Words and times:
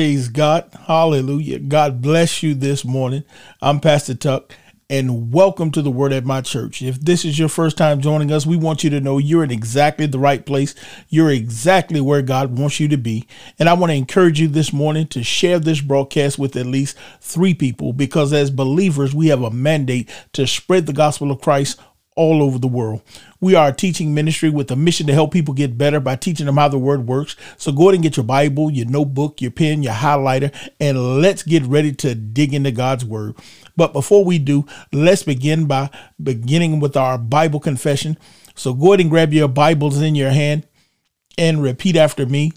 Praise 0.00 0.28
God. 0.28 0.66
Hallelujah. 0.86 1.58
God 1.58 2.00
bless 2.00 2.42
you 2.42 2.54
this 2.54 2.86
morning. 2.86 3.22
I'm 3.60 3.80
Pastor 3.80 4.14
Tuck 4.14 4.54
and 4.88 5.30
welcome 5.30 5.70
to 5.72 5.82
the 5.82 5.90
Word 5.90 6.14
at 6.14 6.24
My 6.24 6.40
Church. 6.40 6.80
If 6.80 6.98
this 6.98 7.22
is 7.22 7.38
your 7.38 7.50
first 7.50 7.76
time 7.76 8.00
joining 8.00 8.32
us, 8.32 8.46
we 8.46 8.56
want 8.56 8.82
you 8.82 8.88
to 8.90 9.00
know 9.02 9.18
you're 9.18 9.44
in 9.44 9.50
exactly 9.50 10.06
the 10.06 10.18
right 10.18 10.44
place. 10.44 10.74
You're 11.10 11.30
exactly 11.30 12.00
where 12.00 12.22
God 12.22 12.58
wants 12.58 12.80
you 12.80 12.88
to 12.88 12.96
be. 12.96 13.26
And 13.58 13.68
I 13.68 13.74
want 13.74 13.90
to 13.90 13.96
encourage 13.96 14.40
you 14.40 14.48
this 14.48 14.72
morning 14.72 15.06
to 15.08 15.22
share 15.22 15.58
this 15.58 15.82
broadcast 15.82 16.38
with 16.38 16.56
at 16.56 16.64
least 16.64 16.96
three 17.20 17.52
people 17.52 17.92
because 17.92 18.32
as 18.32 18.50
believers, 18.50 19.14
we 19.14 19.28
have 19.28 19.42
a 19.42 19.50
mandate 19.50 20.08
to 20.32 20.46
spread 20.46 20.86
the 20.86 20.94
gospel 20.94 21.30
of 21.30 21.42
Christ 21.42 21.78
all 22.16 22.42
over 22.42 22.58
the 22.58 22.68
world. 22.68 23.02
We 23.40 23.54
are 23.54 23.68
a 23.68 23.72
teaching 23.72 24.12
ministry 24.14 24.50
with 24.50 24.70
a 24.70 24.76
mission 24.76 25.06
to 25.06 25.14
help 25.14 25.32
people 25.32 25.54
get 25.54 25.78
better 25.78 26.00
by 26.00 26.16
teaching 26.16 26.46
them 26.46 26.56
how 26.56 26.68
the 26.68 26.78
word 26.78 27.06
works. 27.06 27.36
So 27.56 27.72
go 27.72 27.84
ahead 27.84 27.94
and 27.94 28.02
get 28.02 28.16
your 28.16 28.24
Bible, 28.24 28.70
your 28.70 28.86
notebook, 28.86 29.40
your 29.40 29.50
pen, 29.50 29.82
your 29.82 29.94
highlighter, 29.94 30.54
and 30.80 31.20
let's 31.20 31.42
get 31.42 31.62
ready 31.64 31.92
to 31.94 32.14
dig 32.14 32.52
into 32.52 32.72
God's 32.72 33.04
word. 33.04 33.36
But 33.76 33.92
before 33.92 34.24
we 34.24 34.38
do, 34.38 34.66
let's 34.92 35.22
begin 35.22 35.66
by 35.66 35.90
beginning 36.22 36.80
with 36.80 36.96
our 36.96 37.16
Bible 37.16 37.60
confession. 37.60 38.18
So 38.54 38.74
go 38.74 38.88
ahead 38.88 39.00
and 39.00 39.10
grab 39.10 39.32
your 39.32 39.48
Bibles 39.48 40.00
in 40.00 40.14
your 40.14 40.30
hand 40.30 40.66
and 41.38 41.62
repeat 41.62 41.96
after 41.96 42.26
me. 42.26 42.52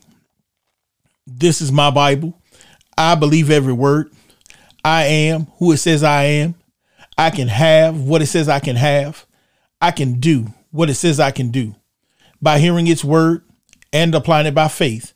This 1.26 1.62
is 1.62 1.72
my 1.72 1.90
Bible. 1.90 2.42
I 2.98 3.16
believe 3.16 3.50
every 3.50 3.74
word. 3.74 4.12
I 4.84 5.06
am 5.06 5.48
who 5.58 5.72
it 5.72 5.78
says 5.78 6.04
I 6.04 6.24
am. 6.24 6.56
I 7.18 7.30
can 7.30 7.48
have 7.48 8.02
what 8.02 8.22
it 8.22 8.26
says 8.26 8.50
I 8.50 8.60
can 8.60 8.76
have. 8.76 9.26
I 9.84 9.92
can 9.92 10.22
do 10.22 10.48
what 10.72 10.90
it 10.90 10.94
says 10.94 11.20
I 11.20 11.32
can 11.32 11.52
do. 11.52 11.76
By 12.42 12.60
hearing 12.60 12.88
its 12.88 13.04
word 13.04 13.44
and 13.92 14.16
applying 14.16 14.48
it 14.48 14.56
by 14.56 14.70
faith, 14.70 15.12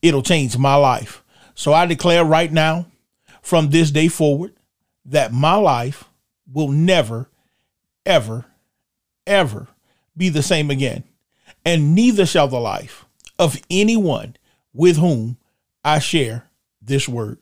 it'll 0.00 0.22
change 0.22 0.56
my 0.56 0.74
life. 0.74 1.22
So 1.54 1.74
I 1.74 1.84
declare 1.84 2.24
right 2.24 2.50
now, 2.50 2.86
from 3.42 3.68
this 3.68 3.90
day 3.90 4.08
forward, 4.08 4.54
that 5.04 5.34
my 5.34 5.56
life 5.56 6.04
will 6.50 6.68
never, 6.68 7.28
ever, 8.06 8.46
ever 9.26 9.68
be 10.16 10.30
the 10.30 10.42
same 10.42 10.70
again. 10.70 11.04
And 11.66 11.94
neither 11.94 12.24
shall 12.24 12.48
the 12.48 12.58
life 12.58 13.04
of 13.38 13.60
anyone 13.68 14.36
with 14.72 14.96
whom 14.96 15.36
I 15.84 15.98
share 15.98 16.48
this 16.80 17.06
word. 17.06 17.38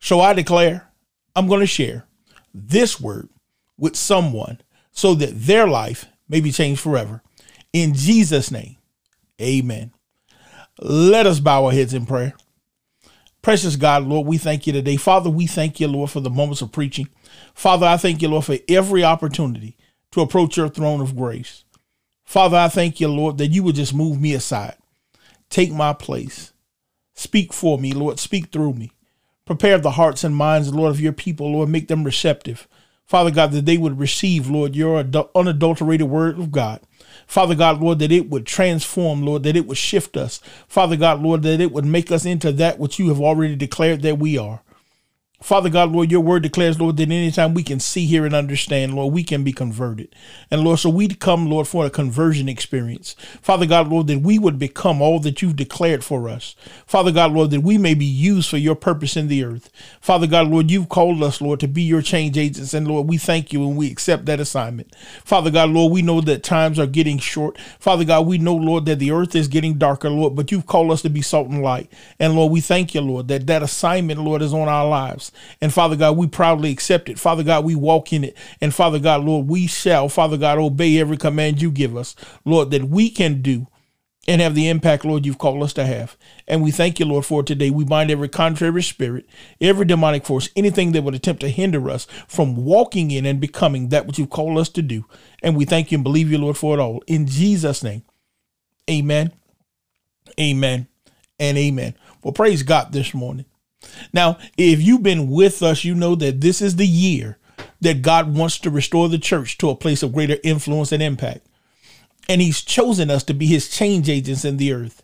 So 0.00 0.22
I 0.22 0.32
declare 0.32 0.90
I'm 1.36 1.48
going 1.48 1.60
to 1.60 1.66
share 1.66 2.06
this 2.54 2.98
word 2.98 3.28
with 3.76 3.94
someone 3.94 4.62
so 4.90 5.14
that 5.16 5.34
their 5.34 5.68
life 5.68 6.06
may 6.28 6.40
be 6.40 6.52
changed 6.52 6.80
forever. 6.80 7.22
In 7.72 7.94
Jesus' 7.94 8.50
name, 8.50 8.76
amen. 9.40 9.92
Let 10.80 11.26
us 11.26 11.40
bow 11.40 11.66
our 11.66 11.72
heads 11.72 11.94
in 11.94 12.06
prayer. 12.06 12.34
Precious 13.42 13.76
God, 13.76 14.04
Lord, 14.04 14.26
we 14.26 14.38
thank 14.38 14.66
you 14.66 14.72
today. 14.72 14.96
Father, 14.96 15.28
we 15.28 15.46
thank 15.46 15.78
you, 15.78 15.86
Lord, 15.86 16.10
for 16.10 16.20
the 16.20 16.30
moments 16.30 16.62
of 16.62 16.72
preaching. 16.72 17.08
Father, 17.54 17.86
I 17.86 17.98
thank 17.98 18.22
you, 18.22 18.28
Lord, 18.28 18.46
for 18.46 18.56
every 18.68 19.04
opportunity 19.04 19.76
to 20.12 20.22
approach 20.22 20.56
your 20.56 20.68
throne 20.68 21.00
of 21.00 21.14
grace. 21.14 21.64
Father, 22.24 22.56
I 22.56 22.68
thank 22.68 23.00
you, 23.00 23.08
Lord, 23.08 23.38
that 23.38 23.48
you 23.48 23.62
would 23.62 23.74
just 23.74 23.92
move 23.92 24.20
me 24.20 24.32
aside. 24.32 24.76
Take 25.50 25.70
my 25.70 25.92
place. 25.92 26.52
Speak 27.14 27.52
for 27.52 27.78
me, 27.78 27.92
Lord. 27.92 28.18
Speak 28.18 28.50
through 28.50 28.74
me. 28.74 28.92
Prepare 29.44 29.78
the 29.78 29.90
hearts 29.90 30.24
and 30.24 30.34
minds, 30.34 30.72
Lord, 30.72 30.90
of 30.90 31.00
your 31.00 31.12
people, 31.12 31.52
Lord. 31.52 31.68
Make 31.68 31.88
them 31.88 32.02
receptive 32.02 32.66
Father 33.06 33.30
God, 33.30 33.52
that 33.52 33.66
they 33.66 33.76
would 33.76 33.98
receive, 33.98 34.48
Lord, 34.48 34.74
your 34.74 35.04
unadulterated 35.34 36.08
word 36.08 36.38
of 36.38 36.50
God. 36.50 36.80
Father 37.26 37.54
God, 37.54 37.80
Lord, 37.80 37.98
that 38.00 38.12
it 38.12 38.28
would 38.30 38.46
transform, 38.46 39.22
Lord, 39.22 39.42
that 39.44 39.56
it 39.56 39.66
would 39.66 39.76
shift 39.78 40.16
us. 40.16 40.40
Father 40.68 40.96
God, 40.96 41.22
Lord, 41.22 41.42
that 41.42 41.60
it 41.60 41.72
would 41.72 41.84
make 41.84 42.10
us 42.10 42.24
into 42.24 42.50
that 42.52 42.78
which 42.78 42.98
you 42.98 43.08
have 43.08 43.20
already 43.20 43.56
declared 43.56 44.02
that 44.02 44.18
we 44.18 44.36
are. 44.38 44.62
Father 45.44 45.68
God, 45.68 45.92
Lord, 45.92 46.10
your 46.10 46.22
word 46.22 46.42
declares, 46.42 46.80
Lord, 46.80 46.96
that 46.96 47.10
anytime 47.10 47.52
we 47.52 47.62
can 47.62 47.78
see, 47.78 48.06
hear, 48.06 48.24
and 48.24 48.34
understand, 48.34 48.94
Lord, 48.94 49.12
we 49.12 49.22
can 49.22 49.44
be 49.44 49.52
converted. 49.52 50.08
And 50.50 50.62
Lord, 50.62 50.78
so 50.78 50.88
we'd 50.88 51.20
come, 51.20 51.50
Lord, 51.50 51.68
for 51.68 51.84
a 51.84 51.90
conversion 51.90 52.48
experience. 52.48 53.14
Father 53.42 53.66
God, 53.66 53.88
Lord, 53.88 54.06
that 54.06 54.22
we 54.22 54.38
would 54.38 54.58
become 54.58 55.02
all 55.02 55.20
that 55.20 55.42
you've 55.42 55.54
declared 55.54 56.02
for 56.02 56.30
us. 56.30 56.56
Father 56.86 57.12
God, 57.12 57.32
Lord, 57.32 57.50
that 57.50 57.60
we 57.60 57.76
may 57.76 57.92
be 57.92 58.06
used 58.06 58.48
for 58.48 58.56
your 58.56 58.74
purpose 58.74 59.18
in 59.18 59.28
the 59.28 59.44
earth. 59.44 59.68
Father 60.00 60.26
God, 60.26 60.48
Lord, 60.48 60.70
you've 60.70 60.88
called 60.88 61.22
us, 61.22 61.42
Lord, 61.42 61.60
to 61.60 61.68
be 61.68 61.82
your 61.82 62.00
change 62.00 62.38
agents. 62.38 62.72
And 62.72 62.88
Lord, 62.88 63.06
we 63.06 63.18
thank 63.18 63.52
you 63.52 63.68
and 63.68 63.76
we 63.76 63.92
accept 63.92 64.24
that 64.24 64.40
assignment. 64.40 64.96
Father 65.26 65.50
God, 65.50 65.68
Lord, 65.68 65.92
we 65.92 66.00
know 66.00 66.22
that 66.22 66.42
times 66.42 66.78
are 66.78 66.86
getting 66.86 67.18
short. 67.18 67.58
Father 67.78 68.06
God, 68.06 68.26
we 68.26 68.38
know, 68.38 68.56
Lord, 68.56 68.86
that 68.86 68.98
the 68.98 69.10
earth 69.10 69.34
is 69.34 69.48
getting 69.48 69.74
darker, 69.74 70.08
Lord, 70.08 70.36
but 70.36 70.50
you've 70.50 70.64
called 70.66 70.90
us 70.90 71.02
to 71.02 71.10
be 71.10 71.20
salt 71.20 71.48
and 71.48 71.62
light. 71.62 71.92
And 72.18 72.34
Lord, 72.34 72.50
we 72.50 72.62
thank 72.62 72.94
you, 72.94 73.02
Lord, 73.02 73.28
that 73.28 73.46
that 73.48 73.62
assignment, 73.62 74.20
Lord, 74.20 74.40
is 74.40 74.54
on 74.54 74.70
our 74.70 74.88
lives. 74.88 75.32
And 75.60 75.72
Father 75.72 75.96
God, 75.96 76.16
we 76.16 76.26
proudly 76.26 76.70
accept 76.70 77.08
it. 77.08 77.18
Father 77.18 77.42
God, 77.42 77.64
we 77.64 77.74
walk 77.74 78.12
in 78.12 78.24
it. 78.24 78.36
And 78.60 78.74
Father 78.74 78.98
God, 78.98 79.24
Lord, 79.24 79.48
we 79.48 79.66
shall, 79.66 80.08
Father 80.08 80.36
God, 80.36 80.58
obey 80.58 80.98
every 80.98 81.16
command 81.16 81.62
you 81.62 81.70
give 81.70 81.96
us, 81.96 82.14
Lord, 82.44 82.70
that 82.70 82.84
we 82.84 83.10
can 83.10 83.42
do 83.42 83.66
and 84.26 84.40
have 84.40 84.54
the 84.54 84.68
impact, 84.68 85.04
Lord, 85.04 85.26
you've 85.26 85.38
called 85.38 85.62
us 85.62 85.72
to 85.74 85.84
have. 85.84 86.16
And 86.48 86.62
we 86.62 86.70
thank 86.70 86.98
you, 86.98 87.06
Lord, 87.06 87.26
for 87.26 87.42
today. 87.42 87.70
We 87.70 87.84
bind 87.84 88.10
every 88.10 88.28
contrary 88.28 88.82
spirit, 88.82 89.26
every 89.60 89.84
demonic 89.84 90.24
force, 90.24 90.48
anything 90.56 90.92
that 90.92 91.02
would 91.02 91.14
attempt 91.14 91.40
to 91.42 91.48
hinder 91.48 91.90
us 91.90 92.06
from 92.26 92.56
walking 92.64 93.10
in 93.10 93.26
and 93.26 93.40
becoming 93.40 93.90
that 93.90 94.06
which 94.06 94.18
you've 94.18 94.30
called 94.30 94.58
us 94.58 94.68
to 94.70 94.82
do. 94.82 95.04
And 95.42 95.56
we 95.56 95.64
thank 95.64 95.92
you 95.92 95.96
and 95.96 96.04
believe 96.04 96.30
you, 96.30 96.38
Lord, 96.38 96.56
for 96.56 96.74
it 96.76 96.80
all. 96.80 97.02
In 97.06 97.26
Jesus' 97.26 97.82
name, 97.82 98.02
amen, 98.90 99.32
amen, 100.40 100.88
and 101.38 101.58
amen. 101.58 101.94
Well, 102.22 102.32
praise 102.32 102.62
God 102.62 102.92
this 102.92 103.12
morning. 103.12 103.44
Now, 104.12 104.38
if 104.56 104.80
you've 104.80 105.02
been 105.02 105.30
with 105.30 105.62
us, 105.62 105.84
you 105.84 105.94
know 105.94 106.14
that 106.16 106.40
this 106.40 106.62
is 106.62 106.76
the 106.76 106.86
year 106.86 107.38
that 107.80 108.02
God 108.02 108.34
wants 108.34 108.58
to 108.60 108.70
restore 108.70 109.08
the 109.08 109.18
church 109.18 109.58
to 109.58 109.70
a 109.70 109.76
place 109.76 110.02
of 110.02 110.12
greater 110.12 110.36
influence 110.42 110.92
and 110.92 111.02
impact. 111.02 111.46
And 112.28 112.40
He's 112.40 112.62
chosen 112.62 113.10
us 113.10 113.22
to 113.24 113.34
be 113.34 113.46
His 113.46 113.68
change 113.68 114.08
agents 114.08 114.44
in 114.44 114.56
the 114.56 114.72
earth. 114.72 115.02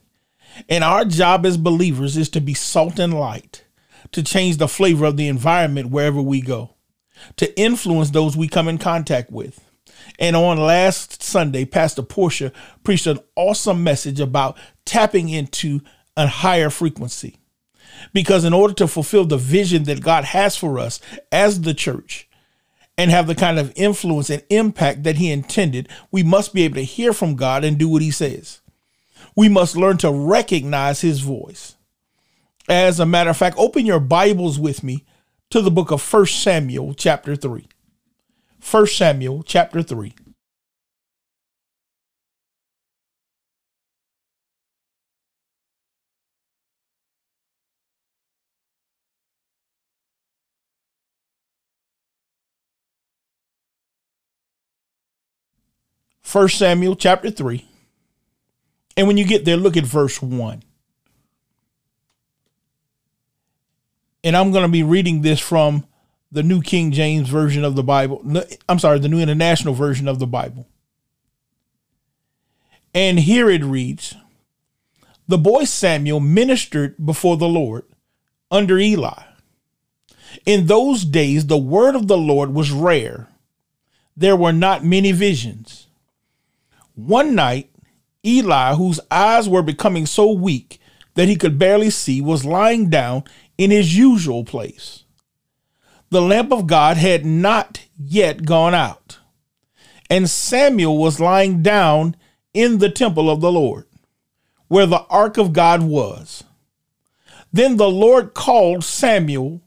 And 0.69 0.83
our 0.83 1.05
job 1.05 1.47
as 1.47 1.57
believers 1.57 2.17
is 2.17 2.29
to 2.31 2.41
be 2.41 2.55
salt 2.55 2.99
and 2.99 3.15
light, 3.15 3.65
to 4.13 4.23
change 4.23 4.57
the 4.57 4.69
flavor 4.69 5.05
of 5.05 5.17
the 5.17 5.29
environment 5.29 5.91
wherever 5.91 6.21
we 6.21 6.41
go, 6.41 6.75
to 7.37 7.59
influence 7.59 8.11
those 8.11 8.37
we 8.37 8.49
come 8.49 8.69
in 8.69 8.79
contact 8.79 9.31
with. 9.31 9.61
And 10.19 10.37
on 10.37 10.59
last 10.59 11.23
Sunday, 11.23 11.65
Pastor 11.65 12.03
Portia 12.03 12.53
preached 12.83 13.07
an 13.07 13.21
awesome 13.37 13.85
message 13.85 14.21
about 14.21 14.59
tapping 14.85 15.29
into 15.29 15.81
a 16.17 16.27
higher 16.27 16.71
frequency. 16.71 17.40
Because 18.13 18.45
in 18.45 18.53
order 18.53 18.75
to 18.75 18.89
fulfill 18.89 19.25
the 19.25 19.37
vision 19.37 19.85
that 19.85 20.03
God 20.03 20.25
has 20.25 20.57
for 20.57 20.79
us 20.79 21.01
as 21.31 21.61
the 21.63 21.75
church 21.75 22.29
and 22.97 23.11
have 23.11 23.27
the 23.27 23.35
kind 23.35 23.59
of 23.59 23.73
influence 23.77 24.31
and 24.31 24.43
impact 24.51 25.05
that 25.05 25.17
He 25.17 25.31
intended, 25.31 25.89
we 26.11 26.23
must 26.23 26.53
be 26.53 26.63
able 26.63 26.77
to 26.77 26.85
hear 26.85 27.13
from 27.13 27.37
God 27.37 27.65
and 27.65 27.79
do 27.79 27.89
what 27.89 28.03
He 28.03 28.11
says. 28.11 28.61
We 29.37 29.49
must 29.49 29.77
learn 29.77 29.97
to 29.99 30.11
recognize 30.11 31.01
His 31.01 31.21
voice. 31.21 31.77
As 32.69 33.01
a 33.01 33.07
matter 33.07 33.31
of 33.31 33.37
fact, 33.37 33.57
open 33.59 33.87
your 33.87 34.01
Bibles 34.01 34.59
with 34.59 34.83
me 34.83 35.05
to 35.51 35.61
the 35.61 35.71
book 35.71 35.91
of 35.91 36.13
1 36.13 36.27
Samuel, 36.27 36.95
chapter 36.95 37.35
3. 37.35 37.67
1 38.71 38.87
Samuel, 38.87 39.43
chapter 39.43 39.83
3. 39.83 40.15
1 56.31 56.49
Samuel 56.49 56.95
chapter 56.95 57.31
3. 57.31 57.67
And 58.97 59.09
when 59.09 59.17
you 59.17 59.25
get 59.25 59.45
there, 59.45 59.57
look 59.57 59.77
at 59.77 59.85
verse 59.85 60.23
1. 60.23 60.63
And 64.23 64.37
I'm 64.37 64.53
going 64.53 64.65
to 64.65 64.71
be 64.71 64.83
reading 64.83 65.23
this 65.23 65.41
from 65.41 65.87
the 66.31 66.43
New 66.43 66.63
King 66.63 66.93
James 66.93 67.29
Version 67.29 67.65
of 67.65 67.75
the 67.75 67.83
Bible. 67.83 68.23
I'm 68.69 68.79
sorry, 68.79 69.01
the 69.01 69.09
New 69.09 69.21
International 69.21 69.75
Version 69.75 70.07
of 70.07 70.19
the 70.19 70.27
Bible. 70.27 70.69
And 72.95 73.19
here 73.19 73.51
it 73.51 73.65
reads 73.65 74.15
The 75.27 75.39
boy 75.39 75.65
Samuel 75.65 76.21
ministered 76.21 76.95
before 77.05 77.37
the 77.39 77.49
Lord 77.49 77.85
under 78.51 78.79
Eli. 78.79 79.23
In 80.47 80.67
those 80.67 81.05
days, 81.05 81.47
the 81.47 81.59
word 81.59 81.97
of 81.97 82.07
the 82.07 82.19
Lord 82.19 82.55
was 82.55 82.71
rare. 82.71 83.29
There 84.17 84.37
were 84.37 84.53
not 84.53 84.85
many 84.85 85.11
visions. 85.11 85.89
One 86.95 87.35
night, 87.35 87.71
Eli, 88.25 88.75
whose 88.75 89.01
eyes 89.11 89.49
were 89.49 89.63
becoming 89.63 90.07
so 90.07 90.31
weak 90.31 90.79
that 91.15 91.29
he 91.29 91.37
could 91.37 91.59
barely 91.59 91.91
see, 91.91 92.21
was 92.21 92.45
lying 92.45 92.89
down 92.91 93.25
in 93.59 93.71
his 93.71 93.97
usual 93.97 94.45
place. 94.45 95.05
The 96.11 96.23
lamp 96.23 96.53
of 96.53 96.67
God 96.67 96.97
had 96.97 97.25
not 97.25 97.87
yet 97.97 98.45
gone 98.45 98.75
out, 98.75 99.19
and 100.09 100.29
Samuel 100.29 100.99
was 100.99 101.21
lying 101.21 101.63
down 101.63 102.17
in 102.53 102.79
the 102.79 102.91
temple 102.91 103.31
of 103.31 103.41
the 103.41 103.53
Lord, 103.53 103.87
where 104.69 104.87
the 104.87 105.05
ark 105.09 105.39
of 105.39 105.53
God 105.53 105.83
was. 105.83 106.45
Then 107.53 107.77
the 107.77 107.91
Lord 107.91 108.35
called 108.35 108.85
Samuel. 108.85 109.63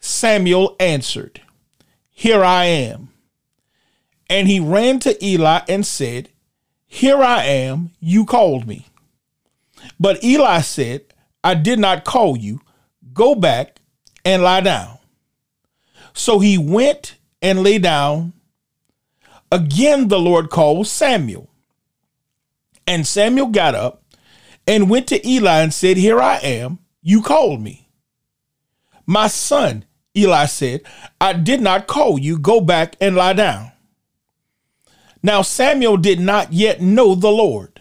Samuel 0.00 0.76
answered, 0.78 1.40
Here 2.10 2.44
I 2.44 2.64
am. 2.66 3.13
And 4.34 4.48
he 4.48 4.58
ran 4.58 4.98
to 4.98 5.24
Eli 5.24 5.60
and 5.68 5.86
said, 5.86 6.28
Here 6.88 7.22
I 7.22 7.44
am, 7.44 7.92
you 8.00 8.24
called 8.24 8.66
me. 8.66 8.88
But 10.00 10.24
Eli 10.24 10.60
said, 10.62 11.02
I 11.44 11.54
did 11.54 11.78
not 11.78 12.04
call 12.04 12.36
you. 12.36 12.60
Go 13.12 13.36
back 13.36 13.78
and 14.24 14.42
lie 14.42 14.62
down. 14.62 14.98
So 16.14 16.40
he 16.40 16.58
went 16.58 17.14
and 17.42 17.62
lay 17.62 17.78
down. 17.78 18.32
Again, 19.52 20.08
the 20.08 20.18
Lord 20.18 20.50
called 20.50 20.88
Samuel. 20.88 21.48
And 22.88 23.06
Samuel 23.06 23.46
got 23.46 23.76
up 23.76 24.02
and 24.66 24.90
went 24.90 25.06
to 25.08 25.28
Eli 25.28 25.60
and 25.60 25.72
said, 25.72 25.96
Here 25.96 26.20
I 26.20 26.38
am. 26.38 26.80
You 27.02 27.22
called 27.22 27.62
me. 27.62 27.88
My 29.06 29.28
son, 29.28 29.84
Eli 30.16 30.46
said, 30.46 30.82
I 31.20 31.34
did 31.34 31.60
not 31.60 31.86
call 31.86 32.18
you. 32.18 32.36
Go 32.36 32.60
back 32.60 32.96
and 33.00 33.14
lie 33.14 33.34
down. 33.34 33.70
Now 35.24 35.40
Samuel 35.40 35.96
did 35.96 36.20
not 36.20 36.52
yet 36.52 36.82
know 36.82 37.14
the 37.14 37.30
Lord. 37.30 37.80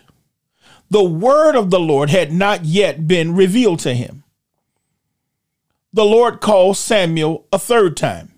The 0.89 1.03
word 1.03 1.57
of 1.57 1.71
the 1.71 1.79
Lord 1.79 2.09
had 2.09 2.31
not 2.31 2.63
yet 2.63 3.05
been 3.05 3.35
revealed 3.35 3.79
to 3.79 3.93
him. 3.93 4.23
The 5.91 6.05
Lord 6.05 6.39
called 6.39 6.77
Samuel 6.77 7.45
a 7.51 7.59
third 7.59 7.97
time. 7.97 8.31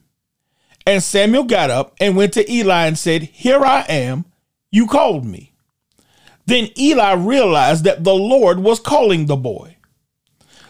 And 0.88 1.04
Samuel 1.04 1.44
got 1.44 1.69
up 1.69 1.94
and 2.02 2.18
went 2.18 2.34
to 2.34 2.52
Eli 2.52 2.88
and 2.88 2.98
said, 2.98 3.22
Here 3.22 3.63
I 3.63 3.81
am. 3.81 4.25
You 4.72 4.88
called 4.88 5.24
me. 5.24 5.54
Then 6.48 6.69
Eli 6.75 7.13
realized 7.13 7.84
that 7.84 8.04
the 8.04 8.16
Lord 8.16 8.60
was 8.60 8.80
calling 8.80 9.28
the 9.28 9.36
boy. 9.36 9.78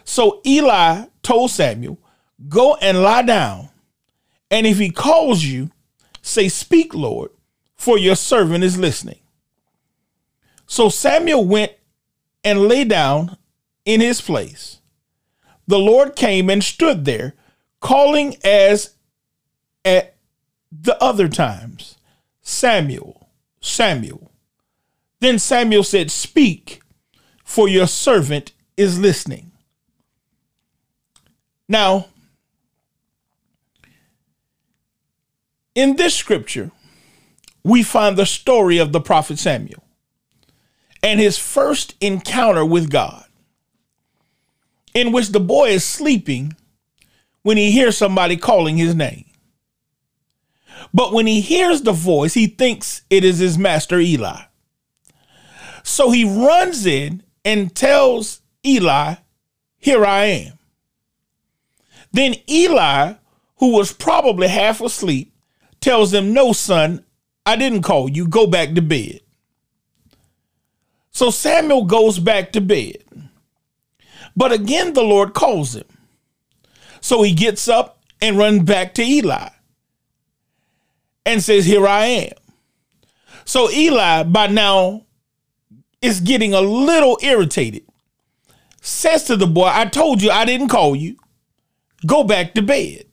So 0.04 0.42
Eli 0.46 1.06
told 1.24 1.52
Samuel, 1.52 2.00
Go 2.50 2.76
and 2.82 3.02
lie 3.02 3.22
down. 3.22 3.70
And 4.52 4.68
if 4.68 4.78
he 4.78 4.90
calls 4.90 5.46
you, 5.46 5.72
say, 6.22 6.50
Speak, 6.50 6.94
Lord, 6.94 7.32
for 7.75 7.98
your 7.98 8.16
servant 8.16 8.63
is 8.63 8.77
listening. 8.77 9.19
So 10.68 10.89
Samuel 10.89 11.45
went 11.45 11.74
and 12.44 12.68
lay 12.68 12.83
down 12.83 13.38
in 13.86 14.01
his 14.01 14.22
place. 14.22 14.80
The 15.68 15.80
Lord 15.80 16.16
came 16.16 16.50
and 16.50 16.63
stood 16.63 17.06
there, 17.06 17.33
calling 17.80 18.38
as 18.44 18.95
at 19.83 20.16
the 20.72 21.01
other 21.01 21.27
times 21.27 21.98
Samuel, 22.42 23.30
Samuel. 23.62 24.31
Then 25.19 25.39
Samuel 25.39 25.83
said, 25.83 26.12
Speak, 26.12 26.81
for 27.44 27.68
your 27.68 27.88
servant 27.88 28.51
is 28.77 29.00
listening. 29.00 29.51
Now, 31.68 32.07
in 35.74 35.95
this 35.95 36.13
scripture, 36.13 36.72
we 37.65 37.81
find 37.81 38.15
the 38.15 38.27
story 38.27 38.77
of 38.77 38.91
the 38.91 39.01
prophet 39.01 39.39
Samuel 39.39 39.83
and 41.01 41.19
his 41.19 41.39
first 41.39 41.95
encounter 42.00 42.63
with 42.63 42.91
God, 42.91 43.25
in 44.94 45.12
which 45.12 45.29
the 45.29 45.39
boy 45.39 45.69
is 45.69 45.83
sleeping 45.83 46.56
when 47.41 47.57
he 47.57 47.71
hears 47.71 47.97
somebody 47.97 48.38
calling 48.38 48.77
his 48.77 48.94
name. 48.94 49.25
But 50.94 51.12
when 51.12 51.25
he 51.25 51.41
hears 51.41 51.81
the 51.81 51.91
voice, 51.91 52.35
he 52.35 52.45
thinks 52.45 53.01
it 53.09 53.23
is 53.23 53.39
his 53.39 53.57
master 53.57 54.00
Eli. 54.00 54.41
So 55.81 56.12
he 56.12 56.23
runs 56.23 56.85
in 56.85 57.23
and 57.44 57.75
tells 57.75 58.41
Eli, 58.63 59.15
Here 59.79 60.06
I 60.06 60.25
am. 60.25 60.59
Then 62.12 62.35
Eli, 62.47 63.13
who 63.57 63.73
was 63.75 63.91
probably 63.91 64.50
half 64.50 64.81
asleep, 64.81 65.33
tells 65.81 66.13
him, 66.13 66.31
No, 66.31 66.53
son, 66.53 67.05
I 67.45 67.56
didn't 67.56 67.83
call 67.83 68.09
you. 68.09 68.27
Go 68.27 68.47
back 68.47 68.74
to 68.75 68.81
bed. 68.81 69.21
So 71.12 71.30
Samuel 71.30 71.86
goes 71.86 72.19
back 72.19 72.51
to 72.53 72.62
bed. 72.62 72.97
But 74.36 74.51
again, 74.51 74.94
the 74.94 75.03
Lord 75.03 75.33
calls 75.33 75.75
him. 75.75 75.86
So 77.00 77.21
he 77.21 77.33
gets 77.33 77.68
up 77.68 78.00
and 78.21 78.38
runs 78.38 78.63
back 78.63 78.93
to 78.96 79.03
Eli 79.03 79.50
and 81.25 81.41
says, 81.41 81.65
Here 81.65 81.88
I 81.88 82.05
am. 82.05 82.34
So 83.46 83.70
Eli, 83.70 84.24
by 84.24 84.48
now, 84.48 85.05
is 86.01 86.20
getting 86.20 86.53
a 86.53 86.62
little 86.62 87.17
irritated. 87.22 87.84
Says 88.81 89.24
to 89.25 89.36
the 89.36 89.48
boy, 89.48 89.70
I 89.72 89.86
told 89.86 90.22
you 90.22 90.31
I 90.31 90.46
didn't 90.46 90.70
call 90.70 90.96
you. 90.96 91.15
Go 92.05 92.24
back 92.24 92.53
to 92.55 92.62
bed. 92.62 93.05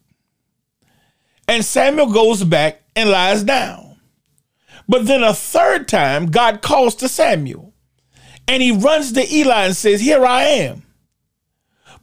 And 1.49 1.65
Samuel 1.65 2.13
goes 2.13 2.45
back 2.45 2.83
and 2.95 3.11
lies 3.11 3.43
down. 3.45 3.92
But 4.89 5.07
then 5.07 5.23
a 5.23 5.35
third 5.35 5.89
time, 5.89 6.27
God 6.27 6.63
calls 6.63 6.95
to 6.97 7.09
Samuel 7.09 7.73
and 8.49 8.63
he 8.63 8.73
runs 8.73 9.13
to 9.13 9.35
Eli 9.35 9.67
and 9.67 9.77
says, 9.77 10.01
Here 10.01 10.25
I 10.25 10.43
am. 10.45 10.83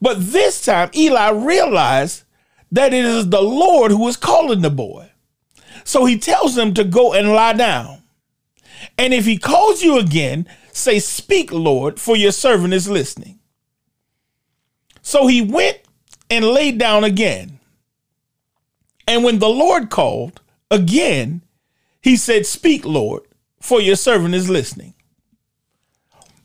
But 0.01 0.31
this 0.31 0.63
time, 0.63 0.89
Eli 0.95 1.29
realized 1.31 2.23
that 2.71 2.93
it 2.93 3.03
is 3.05 3.29
the 3.29 3.41
Lord 3.41 3.91
who 3.91 4.07
is 4.07 4.15
calling 4.15 4.61
the 4.61 4.69
boy. 4.69 5.11
So 5.83 6.05
he 6.05 6.17
tells 6.17 6.57
him 6.57 6.73
to 6.75 6.83
go 6.83 7.13
and 7.13 7.33
lie 7.33 7.53
down. 7.53 8.03
And 8.97 9.13
if 9.13 9.25
he 9.25 9.37
calls 9.37 9.81
you 9.81 9.99
again, 9.99 10.47
say, 10.71 10.99
Speak, 10.99 11.51
Lord, 11.51 11.99
for 11.99 12.15
your 12.15 12.31
servant 12.31 12.73
is 12.73 12.89
listening. 12.89 13.39
So 15.01 15.27
he 15.27 15.41
went 15.41 15.79
and 16.29 16.45
laid 16.45 16.77
down 16.77 17.03
again. 17.03 17.59
And 19.07 19.23
when 19.23 19.39
the 19.39 19.49
Lord 19.49 19.89
called 19.89 20.41
again, 20.69 21.41
he 22.01 22.15
said, 22.15 22.45
Speak, 22.45 22.85
Lord, 22.85 23.23
for 23.61 23.81
your 23.81 23.95
servant 23.95 24.35
is 24.35 24.49
listening. 24.49 24.93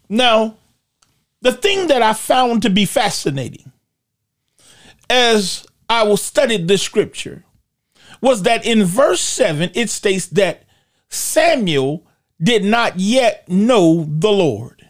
Now, 0.08 0.56
the 1.40 1.52
thing 1.52 1.88
that 1.88 2.02
I 2.02 2.12
found 2.12 2.62
to 2.62 2.70
be 2.70 2.84
fascinating 2.84 3.72
as 5.10 5.66
I 5.88 6.02
was 6.04 6.22
studied 6.22 6.66
this 6.66 6.82
scripture 6.82 7.44
was 8.20 8.42
that 8.42 8.64
in 8.64 8.84
verse 8.84 9.20
7, 9.20 9.70
it 9.74 9.90
states 9.90 10.26
that 10.28 10.64
Samuel 11.08 12.06
did 12.42 12.64
not 12.64 12.98
yet 12.98 13.48
know 13.48 14.06
the 14.08 14.30
Lord. 14.30 14.86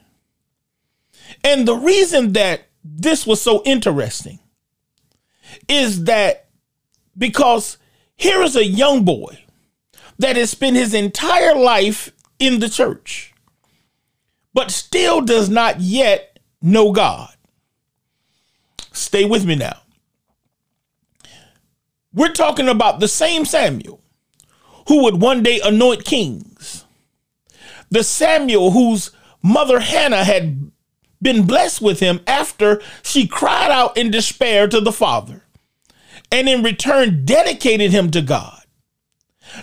And 1.43 1.67
the 1.67 1.77
reason 1.77 2.33
that 2.33 2.69
this 2.83 3.27
was 3.27 3.41
so 3.41 3.63
interesting 3.65 4.39
is 5.69 6.05
that 6.05 6.49
because 7.17 7.79
here 8.17 8.43
is 8.43 8.57
a 8.57 8.65
young 8.65 9.05
boy 9.05 9.44
that 10.19 10.37
has 10.37 10.51
spent 10.51 10.77
his 10.77 10.95
entire 10.95 11.55
life 11.55 12.13
in 12.39 12.61
the 12.61 12.69
church, 12.69 13.35
but 14.53 14.71
still 14.71 15.21
does 15.21 15.49
not 15.49 15.81
yet 15.81 16.39
know 16.63 16.93
God. 16.93 17.35
Stay 18.93 19.25
with 19.25 19.45
me 19.45 19.57
now. 19.57 19.79
We're 22.13 22.33
talking 22.33 22.69
about 22.69 23.01
the 23.01 23.09
same 23.09 23.45
Samuel 23.45 24.01
who 24.89 25.03
would 25.03 25.21
one 25.21 25.43
day 25.43 25.61
anoint 25.65 26.05
kings. 26.05 26.85
The 27.91 28.05
Samuel 28.05 28.71
whose 28.71 29.11
mother 29.43 29.81
Hannah 29.81 30.25
had 30.25 30.71
been 31.21 31.47
blessed 31.47 31.81
with 31.81 32.01
him 32.01 32.21
after 32.27 32.81
she 33.03 33.27
cried 33.27 33.71
out 33.71 33.97
in 33.97 34.11
despair 34.11 34.69
to 34.69 34.81
the 34.81 34.93
Father 34.93 35.43
and 36.31 36.49
in 36.49 36.63
return 36.63 37.25
dedicated 37.25 37.91
him 37.91 38.11
to 38.11 38.23
God. 38.23 38.54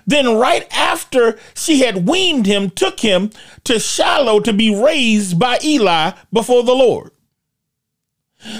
Then, 0.06 0.38
right 0.38 0.72
after 0.72 1.38
she 1.56 1.82
had 1.82 2.08
weaned 2.08 2.46
him, 2.46 2.70
took 2.70 3.00
him 3.00 3.32
to 3.64 3.80
Shiloh 3.80 4.40
to 4.42 4.54
be 4.54 4.74
raised 4.74 5.40
by 5.40 5.60
Eli 5.64 6.12
before 6.32 6.64
the 6.64 6.76
Lord. 6.76 7.12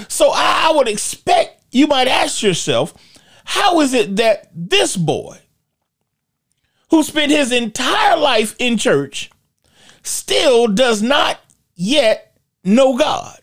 So, 0.08 0.30
I 0.34 0.72
would 0.74 0.88
expect 0.88 1.64
you 1.72 1.86
might 1.86 2.08
ask 2.08 2.42
yourself, 2.42 2.94
how 3.44 3.80
is 3.80 3.94
it 3.94 4.16
that 4.16 4.50
this 4.54 4.96
boy, 4.96 5.38
who 6.90 7.02
spent 7.02 7.32
his 7.32 7.50
entire 7.50 8.16
life 8.16 8.54
in 8.58 8.76
church, 8.76 9.30
still 10.02 10.68
does 10.68 11.02
not 11.02 11.40
yet 11.74 12.36
know 12.62 12.96
God? 12.96 13.38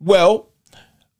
Well, 0.00 0.48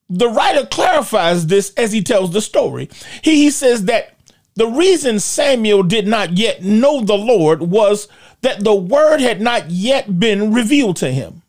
the 0.09 0.28
writer 0.28 0.67
clarifies 0.67 1.47
this 1.47 1.75
as 1.75 1.93
he 1.93 2.02
tells 2.02 2.33
the 2.33 2.40
story. 2.40 2.88
He, 3.23 3.43
he 3.43 3.50
says 3.50 3.85
that 3.87 4.17
the 4.58 4.66
reason 4.66 5.20
Samuel 5.20 5.84
did 5.84 6.08
not 6.08 6.36
yet 6.36 6.64
know 6.64 7.00
the 7.00 7.16
Lord 7.16 7.62
was 7.62 8.08
that 8.40 8.64
the 8.64 8.74
word 8.74 9.20
had 9.20 9.40
not 9.40 9.70
yet 9.70 10.18
been 10.18 10.52
revealed 10.52 10.96
to 10.96 11.12
him. 11.12 11.42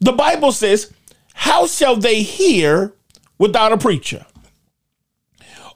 The 0.00 0.10
Bible 0.10 0.50
says, 0.50 0.92
How 1.32 1.68
shall 1.68 1.94
they 1.94 2.22
hear 2.22 2.94
without 3.38 3.70
a 3.70 3.78
preacher? 3.78 4.26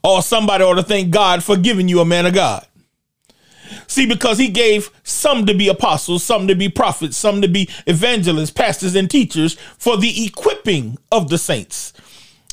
Or 0.02 0.22
somebody 0.22 0.64
ought 0.64 0.74
to 0.74 0.82
thank 0.82 1.12
God 1.12 1.44
for 1.44 1.56
giving 1.56 1.88
you 1.88 2.00
a 2.00 2.04
man 2.04 2.26
of 2.26 2.34
God. 2.34 2.66
See, 3.86 4.06
because 4.06 4.38
he 4.38 4.48
gave 4.48 4.90
some 5.04 5.46
to 5.46 5.54
be 5.54 5.68
apostles, 5.68 6.24
some 6.24 6.48
to 6.48 6.56
be 6.56 6.68
prophets, 6.68 7.16
some 7.16 7.42
to 7.42 7.48
be 7.48 7.68
evangelists, 7.86 8.50
pastors, 8.50 8.96
and 8.96 9.08
teachers 9.08 9.54
for 9.78 9.96
the 9.96 10.26
equipping 10.26 10.98
of 11.12 11.28
the 11.28 11.38
saints 11.38 11.92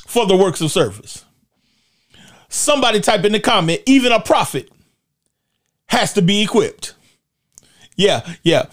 for 0.05 0.27
the 0.27 0.37
works 0.37 0.61
of 0.61 0.71
service. 0.71 1.24
Somebody 2.55 3.01
type 3.01 3.25
in 3.25 3.33
the 3.33 3.39
comment, 3.39 3.81
even 3.85 4.11
a 4.11 4.19
prophet 4.19 4.71
has 5.87 6.13
to 6.13 6.21
be 6.21 6.41
equipped. 6.41 6.95
Yeah, 7.95 8.25
yeah. 8.43 8.67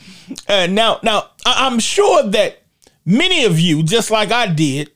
Uh, 0.48 0.66
now, 0.68 1.00
now 1.02 1.30
I'm 1.44 1.78
sure 1.78 2.22
that 2.30 2.62
many 3.04 3.44
of 3.44 3.58
you, 3.58 3.82
just 3.82 4.10
like 4.10 4.30
I 4.30 4.46
did, 4.46 4.90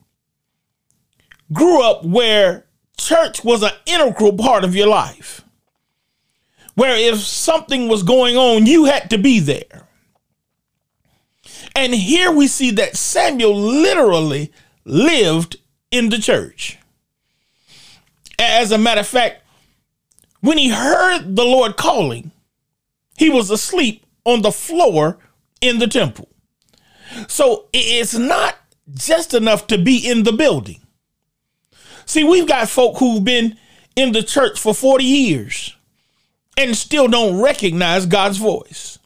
grew 1.53 1.83
up 1.83 2.05
where 2.05 2.67
church 2.97 3.45
was 3.45 3.63
an 3.63 3.73
integral 3.87 4.33
part 4.33 4.65
of 4.65 4.75
your 4.75 4.89
life 4.89 5.43
where 6.77 6.97
if 6.97 7.19
something 7.21 7.89
was 7.89 8.03
going 8.03 8.37
on, 8.37 8.67
you 8.67 8.85
had 8.85 9.11
to 9.11 9.19
be 9.19 9.41
there. 9.41 9.89
And 11.75 11.95
here 11.95 12.31
we 12.31 12.47
see 12.47 12.71
that 12.73 12.97
Samuel 12.97 13.57
literally 13.57 14.53
lived 14.85 15.57
in 15.91 16.11
the 16.11 16.19
church. 16.19 16.79
As 18.39 18.73
a 18.73 18.79
matter 18.79 19.01
of 19.01 19.07
fact, 19.07 19.43
when 20.41 20.59
he 20.59 20.69
heard 20.69 21.37
the 21.37 21.45
Lord 21.45 21.77
calling, 21.77 22.31
he 23.17 23.31
was 23.31 23.51
asleep 23.51 24.05
on 24.25 24.43
the 24.43 24.53
floor 24.53 25.19
in 25.61 25.79
the 25.79 25.87
temple. 25.87 26.29
So 27.29 27.69
it's 27.73 28.15
not 28.15 28.57
just 28.95 29.35
enough 29.35 29.67
to 29.69 29.79
be 29.79 29.99
in 29.99 30.25
the 30.25 30.33
building. 30.33 30.81
See, 32.05 32.25
we've 32.25 32.47
got 32.47 32.69
folk 32.69 32.99
who've 32.99 33.25
been 33.25 33.57
in 33.97 34.13
the 34.13 34.23
church 34.23 34.61
for 34.61 34.75
40 34.75 35.05
years 35.05 35.77
and 36.57 36.77
still 36.77 37.09
don't 37.09 37.41
recognize 37.41 38.07
God's 38.07 38.39
voice 38.39 38.99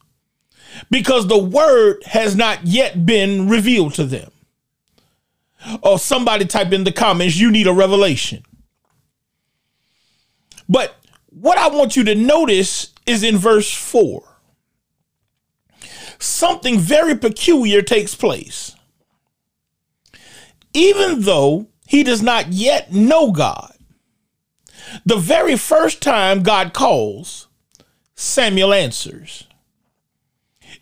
because 0.91 1.27
the 1.27 1.39
word 1.39 2.03
has 2.05 2.37
not 2.37 2.67
yet 2.67 3.07
been 3.07 3.49
revealed 3.49 3.95
to 3.95 4.05
them. 4.05 4.31
Or 5.83 5.99
somebody 5.99 6.47
type 6.47 6.73
in 6.73 6.85
the 6.85 6.93
comments, 6.93 7.37
you 7.37 7.51
need 7.51 7.67
a 7.67 7.73
revelation. 7.73 8.45
But 10.71 10.95
what 11.27 11.59
I 11.59 11.69
want 11.69 11.97
you 11.97 12.05
to 12.05 12.15
notice 12.15 12.95
is 13.05 13.25
in 13.25 13.37
verse 13.37 13.75
4. 13.75 14.23
Something 16.21 16.79
very 16.79 17.17
peculiar 17.17 17.83
takes 17.83 18.15
place. 18.15 18.77
Even 20.73 21.23
though 21.23 21.67
he 21.89 22.05
does 22.05 22.23
not 22.23 22.53
yet 22.53 22.93
know 22.93 23.33
God, 23.33 23.75
the 25.05 25.17
very 25.17 25.57
first 25.57 26.01
time 26.01 26.45
God 26.45 26.73
calls, 26.73 27.49
Samuel 28.15 28.73
answers. 28.73 29.49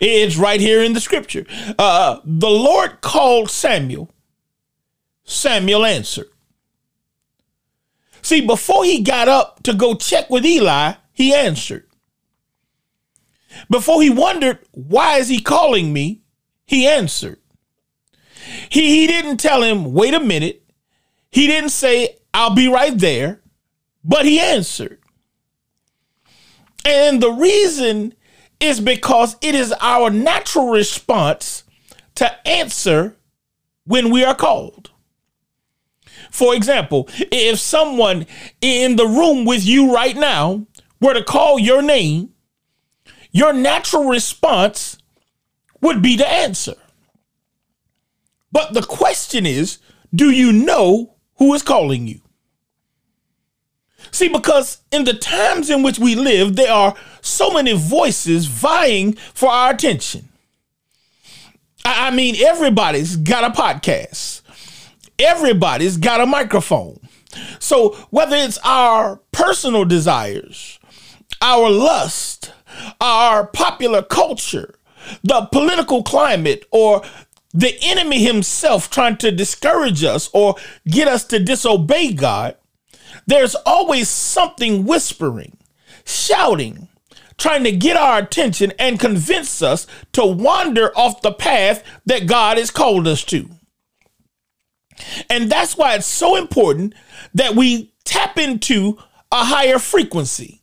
It's 0.00 0.36
right 0.36 0.60
here 0.60 0.82
in 0.82 0.92
the 0.92 1.00
scripture. 1.00 1.46
Uh, 1.78 2.20
the 2.24 2.50
Lord 2.50 3.00
called 3.00 3.50
Samuel. 3.50 4.10
Samuel 5.24 5.86
answered. 5.86 6.28
See, 8.22 8.40
before 8.40 8.84
he 8.84 9.02
got 9.02 9.28
up 9.28 9.62
to 9.64 9.74
go 9.74 9.94
check 9.94 10.30
with 10.30 10.44
Eli, 10.44 10.94
he 11.12 11.34
answered. 11.34 11.86
Before 13.70 14.02
he 14.02 14.10
wondered, 14.10 14.58
why 14.72 15.18
is 15.18 15.28
he 15.28 15.40
calling 15.40 15.92
me? 15.92 16.22
He 16.66 16.86
answered. 16.86 17.38
He, 18.68 19.00
he 19.00 19.06
didn't 19.06 19.38
tell 19.38 19.62
him, 19.62 19.92
wait 19.92 20.14
a 20.14 20.20
minute. 20.20 20.62
He 21.30 21.46
didn't 21.46 21.70
say, 21.70 22.16
I'll 22.32 22.54
be 22.54 22.68
right 22.68 22.96
there 22.96 23.42
but 24.08 24.24
he 24.24 24.40
answered. 24.40 24.98
And 26.84 27.22
the 27.22 27.30
reason 27.30 28.14
is 28.58 28.80
because 28.80 29.36
it 29.42 29.54
is 29.54 29.74
our 29.80 30.10
natural 30.10 30.70
response 30.70 31.64
to 32.14 32.48
answer 32.48 33.16
when 33.84 34.10
we 34.10 34.24
are 34.24 34.34
called. 34.34 34.90
For 36.30 36.54
example, 36.54 37.08
if 37.32 37.58
someone 37.58 38.26
in 38.60 38.96
the 38.96 39.06
room 39.06 39.44
with 39.44 39.64
you 39.64 39.94
right 39.94 40.16
now 40.16 40.66
were 41.00 41.14
to 41.14 41.22
call 41.22 41.58
your 41.58 41.82
name, 41.82 42.30
your 43.30 43.52
natural 43.52 44.04
response 44.04 44.98
would 45.80 46.02
be 46.02 46.16
to 46.16 46.28
answer. 46.28 46.74
But 48.50 48.74
the 48.74 48.82
question 48.82 49.46
is 49.46 49.78
do 50.14 50.30
you 50.30 50.52
know 50.52 51.14
who 51.36 51.54
is 51.54 51.62
calling 51.62 52.06
you? 52.06 52.20
See, 54.10 54.28
because 54.28 54.78
in 54.90 55.04
the 55.04 55.12
times 55.12 55.68
in 55.70 55.82
which 55.82 55.98
we 55.98 56.14
live, 56.14 56.56
there 56.56 56.72
are 56.72 56.94
so 57.20 57.50
many 57.50 57.74
voices 57.74 58.46
vying 58.46 59.14
for 59.34 59.50
our 59.50 59.72
attention. 59.72 60.28
I 61.84 62.10
mean, 62.10 62.36
everybody's 62.44 63.16
got 63.16 63.44
a 63.44 63.60
podcast, 63.60 64.37
everybody's 65.18 65.96
got 65.96 66.20
a 66.20 66.26
microphone. 66.26 67.00
So, 67.58 67.94
whether 68.10 68.36
it's 68.36 68.58
our 68.64 69.16
personal 69.32 69.84
desires, 69.84 70.78
our 71.42 71.70
lust, 71.70 72.52
our 73.00 73.46
popular 73.46 74.02
culture, 74.02 74.74
the 75.22 75.48
political 75.52 76.02
climate, 76.02 76.64
or 76.70 77.02
the 77.52 77.76
enemy 77.82 78.22
himself 78.22 78.90
trying 78.90 79.16
to 79.18 79.32
discourage 79.32 80.04
us 80.04 80.30
or 80.32 80.56
get 80.86 81.08
us 81.08 81.24
to 81.24 81.38
disobey 81.38 82.12
God, 82.12 82.56
there's 83.26 83.54
always 83.66 84.08
something 84.08 84.84
whispering, 84.84 85.56
shouting, 86.04 86.88
trying 87.36 87.64
to 87.64 87.72
get 87.72 87.96
our 87.96 88.18
attention 88.18 88.72
and 88.78 89.00
convince 89.00 89.62
us 89.62 89.86
to 90.12 90.24
wander 90.24 90.96
off 90.96 91.22
the 91.22 91.32
path 91.32 91.82
that 92.06 92.26
God 92.26 92.58
has 92.58 92.70
called 92.70 93.06
us 93.06 93.24
to. 93.24 93.48
And 95.30 95.50
that's 95.50 95.76
why 95.76 95.94
it's 95.94 96.06
so 96.06 96.36
important 96.36 96.94
that 97.34 97.54
we 97.54 97.92
tap 98.04 98.38
into 98.38 98.98
a 99.30 99.44
higher 99.44 99.78
frequency, 99.78 100.62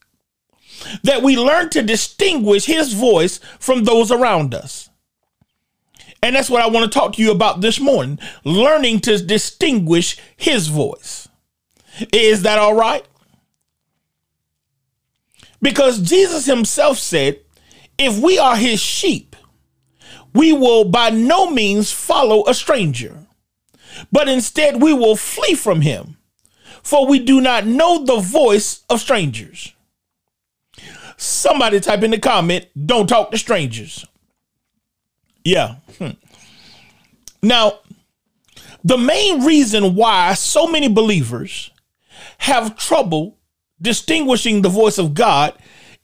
that 1.04 1.22
we 1.22 1.38
learn 1.38 1.70
to 1.72 1.82
distinguish 1.82 2.66
His 2.66 2.94
voice 2.94 3.40
from 3.60 3.84
those 3.84 4.12
around 4.12 4.54
us. 4.54 4.90
And 6.24 6.36
that's 6.36 6.50
what 6.50 6.62
I 6.62 6.68
want 6.68 6.92
to 6.92 7.00
talk 7.00 7.14
to 7.14 7.22
you 7.22 7.32
about 7.32 7.62
this 7.62 7.80
morning 7.80 8.20
learning 8.44 9.02
to 9.02 9.24
distinguish 9.24 10.18
His 10.36 10.68
voice. 10.68 11.28
Is 12.12 12.42
that 12.42 12.58
all 12.58 12.74
right? 12.74 13.06
Because 15.62 16.02
Jesus 16.02 16.46
himself 16.46 16.98
said, 16.98 17.40
if 17.98 18.20
we 18.20 18.38
are 18.38 18.56
his 18.56 18.80
sheep, 18.80 19.36
we 20.34 20.54
will 20.54 20.84
by 20.84 21.10
no 21.10 21.50
means 21.50 21.92
follow 21.92 22.44
a 22.46 22.54
stranger, 22.54 23.26
but 24.12 24.28
instead 24.28 24.82
we 24.82 24.94
will 24.94 25.16
flee 25.16 25.56
from 25.56 25.82
him, 25.82 26.18
for 26.84 27.08
we 27.08 27.20
do 27.20 27.42
not 27.42 27.66
know 27.66 28.04
the 28.04 28.18
voice 28.20 28.84
of 28.90 29.00
strangers. 29.00 29.74
Somebody 31.18 31.80
type 31.80 32.04
in 32.04 32.12
the 32.12 32.20
comment, 32.20 32.68
don't 32.86 33.08
talk 33.08 33.32
to 33.32 33.38
strangers. 33.38 34.06
Yeah. 35.44 35.76
Hmm. 35.98 36.12
Now, 37.42 37.80
the 38.84 38.98
main 38.98 39.46
reason 39.46 39.96
why 39.96 40.34
so 40.34 40.68
many 40.68 40.88
believers 40.88 41.72
have 42.40 42.78
trouble 42.78 43.38
distinguishing 43.82 44.62
the 44.62 44.70
voice 44.70 44.98
of 44.98 45.14
God 45.14 45.54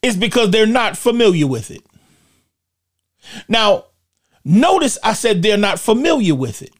is 0.02 0.16
because 0.16 0.50
they're 0.50 0.66
not 0.66 0.96
familiar 0.96 1.46
with 1.46 1.70
it. 1.70 1.82
Now, 3.48 3.86
notice 4.44 4.98
I 5.02 5.12
said 5.12 5.42
they're 5.42 5.56
not 5.56 5.78
familiar 5.78 6.34
with 6.34 6.62
it. 6.62 6.72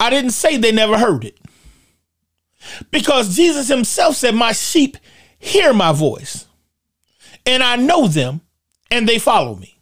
I 0.00 0.10
didn't 0.10 0.30
say 0.30 0.56
they 0.56 0.72
never 0.72 0.98
heard 0.98 1.24
it. 1.24 1.38
Because 2.90 3.36
Jesus 3.36 3.68
himself 3.68 4.16
said, 4.16 4.34
My 4.34 4.52
sheep 4.52 4.96
hear 5.38 5.72
my 5.72 5.92
voice, 5.92 6.46
and 7.46 7.62
I 7.62 7.76
know 7.76 8.08
them, 8.08 8.40
and 8.90 9.08
they 9.08 9.18
follow 9.18 9.54
me. 9.54 9.78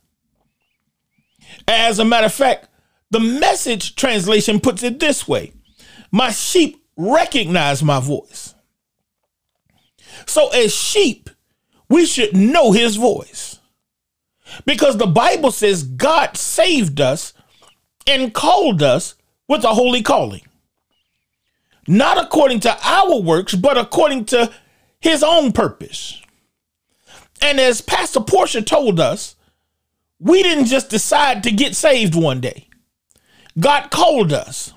As 1.68 1.98
a 1.98 2.04
matter 2.04 2.26
of 2.26 2.34
fact, 2.34 2.68
the 3.10 3.20
message 3.20 3.96
translation 3.96 4.60
puts 4.60 4.82
it 4.82 5.00
this 5.00 5.26
way 5.26 5.52
My 6.10 6.30
sheep 6.30 6.84
recognize 6.96 7.82
my 7.82 8.00
voice. 8.00 8.54
So, 10.26 10.48
as 10.48 10.74
sheep, 10.74 11.30
we 11.88 12.06
should 12.06 12.36
know 12.36 12.72
his 12.72 12.96
voice. 12.96 13.58
Because 14.64 14.96
the 14.96 15.06
Bible 15.06 15.50
says 15.50 15.82
God 15.82 16.36
saved 16.36 17.00
us 17.00 17.32
and 18.06 18.32
called 18.32 18.82
us 18.82 19.15
with 19.48 19.64
a 19.64 19.74
holy 19.74 20.02
calling. 20.02 20.42
Not 21.88 22.18
according 22.18 22.60
to 22.60 22.76
our 22.82 23.20
works, 23.20 23.54
but 23.54 23.78
according 23.78 24.24
to 24.26 24.52
his 25.00 25.22
own 25.22 25.52
purpose. 25.52 26.20
And 27.40 27.60
as 27.60 27.80
Pastor 27.80 28.20
Portia 28.20 28.62
told 28.62 28.98
us, 28.98 29.36
we 30.18 30.42
didn't 30.42 30.64
just 30.66 30.90
decide 30.90 31.42
to 31.44 31.50
get 31.52 31.76
saved 31.76 32.14
one 32.14 32.40
day. 32.40 32.68
God 33.58 33.90
called 33.90 34.32
us. 34.32 34.72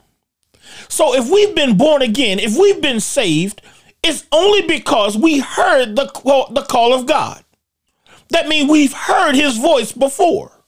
So 0.88 1.16
if 1.16 1.30
we've 1.30 1.56
been 1.56 1.78
born 1.78 2.02
again, 2.02 2.40
if 2.40 2.58
we've 2.58 2.82
been 2.82 3.00
saved, 3.00 3.62
it's 4.04 4.26
only 4.32 4.68
because 4.68 5.18
we 5.18 5.40
heard 5.40 5.96
the 5.96 6.08
call, 6.08 6.52
the 6.54 6.64
call 6.64 6.94
of 6.94 7.06
God. 7.06 7.44
that 8.30 8.48
means 8.48 8.70
we've 8.70 8.94
heard 8.94 9.34
his 9.36 9.58
voice 9.58 9.92
before. 9.92 10.59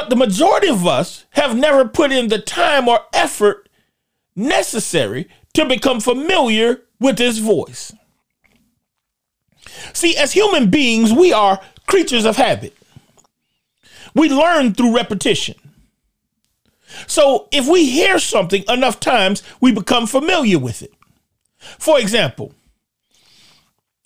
But 0.00 0.08
the 0.08 0.16
majority 0.16 0.68
of 0.70 0.86
us 0.86 1.26
have 1.32 1.54
never 1.54 1.84
put 1.86 2.10
in 2.10 2.28
the 2.28 2.38
time 2.38 2.88
or 2.88 3.00
effort 3.12 3.68
necessary 4.34 5.28
to 5.52 5.66
become 5.66 6.00
familiar 6.00 6.80
with 6.98 7.18
his 7.18 7.38
voice. 7.38 7.92
See, 9.92 10.16
as 10.16 10.32
human 10.32 10.70
beings, 10.70 11.12
we 11.12 11.34
are 11.34 11.60
creatures 11.86 12.24
of 12.24 12.36
habit. 12.36 12.74
We 14.14 14.30
learn 14.30 14.72
through 14.72 14.96
repetition. 14.96 15.56
So 17.06 17.48
if 17.52 17.68
we 17.68 17.84
hear 17.84 18.18
something 18.18 18.64
enough 18.70 19.00
times, 19.00 19.42
we 19.60 19.70
become 19.70 20.06
familiar 20.06 20.58
with 20.58 20.80
it. 20.82 20.94
For 21.58 22.00
example, 22.00 22.54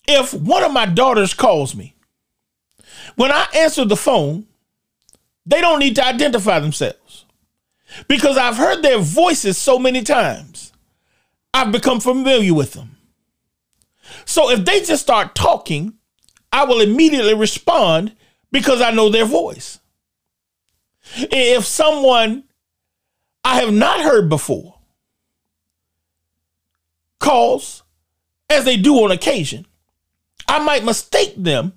if 0.09 0.33
one 0.33 0.65
of 0.65 0.73
my 0.73 0.87
daughters 0.87 1.33
calls 1.33 1.73
me, 1.73 1.95
when 3.15 3.31
I 3.31 3.47
answer 3.55 3.85
the 3.85 3.95
phone, 3.95 4.47
they 5.45 5.61
don't 5.61 5.79
need 5.79 5.95
to 5.95 6.05
identify 6.05 6.59
themselves 6.59 7.25
because 8.07 8.37
I've 8.37 8.57
heard 8.57 8.81
their 8.81 8.99
voices 8.99 9.57
so 9.57 9.77
many 9.77 10.01
times. 10.03 10.73
I've 11.53 11.71
become 11.71 11.99
familiar 11.99 12.53
with 12.53 12.73
them. 12.73 12.97
So 14.25 14.49
if 14.49 14.65
they 14.65 14.81
just 14.81 15.03
start 15.03 15.35
talking, 15.35 15.93
I 16.51 16.65
will 16.65 16.81
immediately 16.81 17.33
respond 17.33 18.15
because 18.51 18.81
I 18.81 18.91
know 18.91 19.09
their 19.09 19.25
voice. 19.25 19.79
If 21.15 21.65
someone 21.65 22.43
I 23.43 23.61
have 23.61 23.73
not 23.73 24.01
heard 24.01 24.27
before 24.27 24.75
calls, 27.19 27.83
as 28.49 28.65
they 28.65 28.77
do 28.77 28.95
on 29.03 29.11
occasion, 29.11 29.65
I 30.47 30.59
might 30.59 30.83
mistake 30.83 31.33
them 31.37 31.73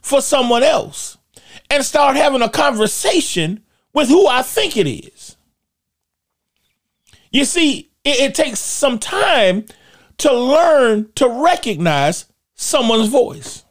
for 0.00 0.20
someone 0.20 0.62
else 0.62 1.16
and 1.74 1.84
start 1.84 2.16
having 2.16 2.42
a 2.42 2.48
conversation 2.48 3.62
with 3.92 4.08
who 4.08 4.26
I 4.26 4.42
think 4.42 4.76
it 4.76 4.88
is. 4.88 5.36
You 7.30 7.44
see, 7.44 7.90
it, 8.04 8.20
it 8.20 8.34
takes 8.34 8.60
some 8.60 8.98
time 8.98 9.66
to 10.18 10.32
learn 10.32 11.10
to 11.16 11.28
recognize 11.28 12.26
someone's 12.54 13.08
voice. 13.08 13.64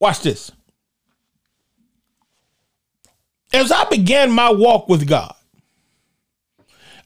Watch 0.00 0.20
this. 0.20 0.50
As 3.52 3.70
I 3.70 3.84
began 3.84 4.32
my 4.32 4.50
walk 4.50 4.88
with 4.88 5.06
God, 5.06 5.34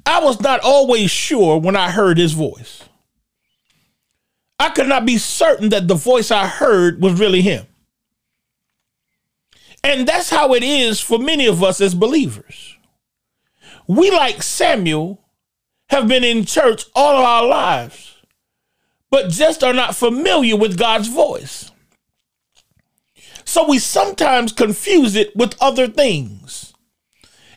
I 0.07 0.21
was 0.21 0.41
not 0.41 0.61
always 0.61 1.11
sure 1.11 1.59
when 1.59 1.77
I 1.77 1.91
heard 1.91 2.17
his 2.17 2.33
voice. 2.33 2.85
I 4.59 4.71
could 4.71 4.89
not 4.89 5.05
be 5.05 5.19
certain 5.19 5.69
that 5.71 5.89
the 5.89 5.95
voice 5.95 6.31
I 6.31 6.47
heard 6.47 7.03
was 7.03 7.21
really 7.21 7.43
him. 7.43 7.67
And 9.87 10.05
that's 10.07 10.31
how 10.31 10.53
it 10.53 10.65
is 10.65 11.01
for 11.01 11.17
many 11.17 11.47
of 11.47 11.63
us 11.63 11.81
as 11.81 11.95
believers. 11.95 12.77
We, 13.87 14.11
like 14.11 14.43
Samuel, 14.43 15.23
have 15.91 16.09
been 16.09 16.25
in 16.25 16.45
church 16.45 16.87
all 16.93 17.25
our 17.25 17.47
lives, 17.47 18.17
but 19.11 19.31
just 19.31 19.63
are 19.63 19.73
not 19.73 19.95
familiar 19.95 20.57
with 20.57 20.77
God's 20.77 21.07
voice. 21.07 21.71
So 23.45 23.69
we 23.69 23.79
sometimes 23.79 24.51
confuse 24.51 25.15
it 25.15 25.37
with 25.37 25.55
other 25.61 25.87
things 25.87 26.75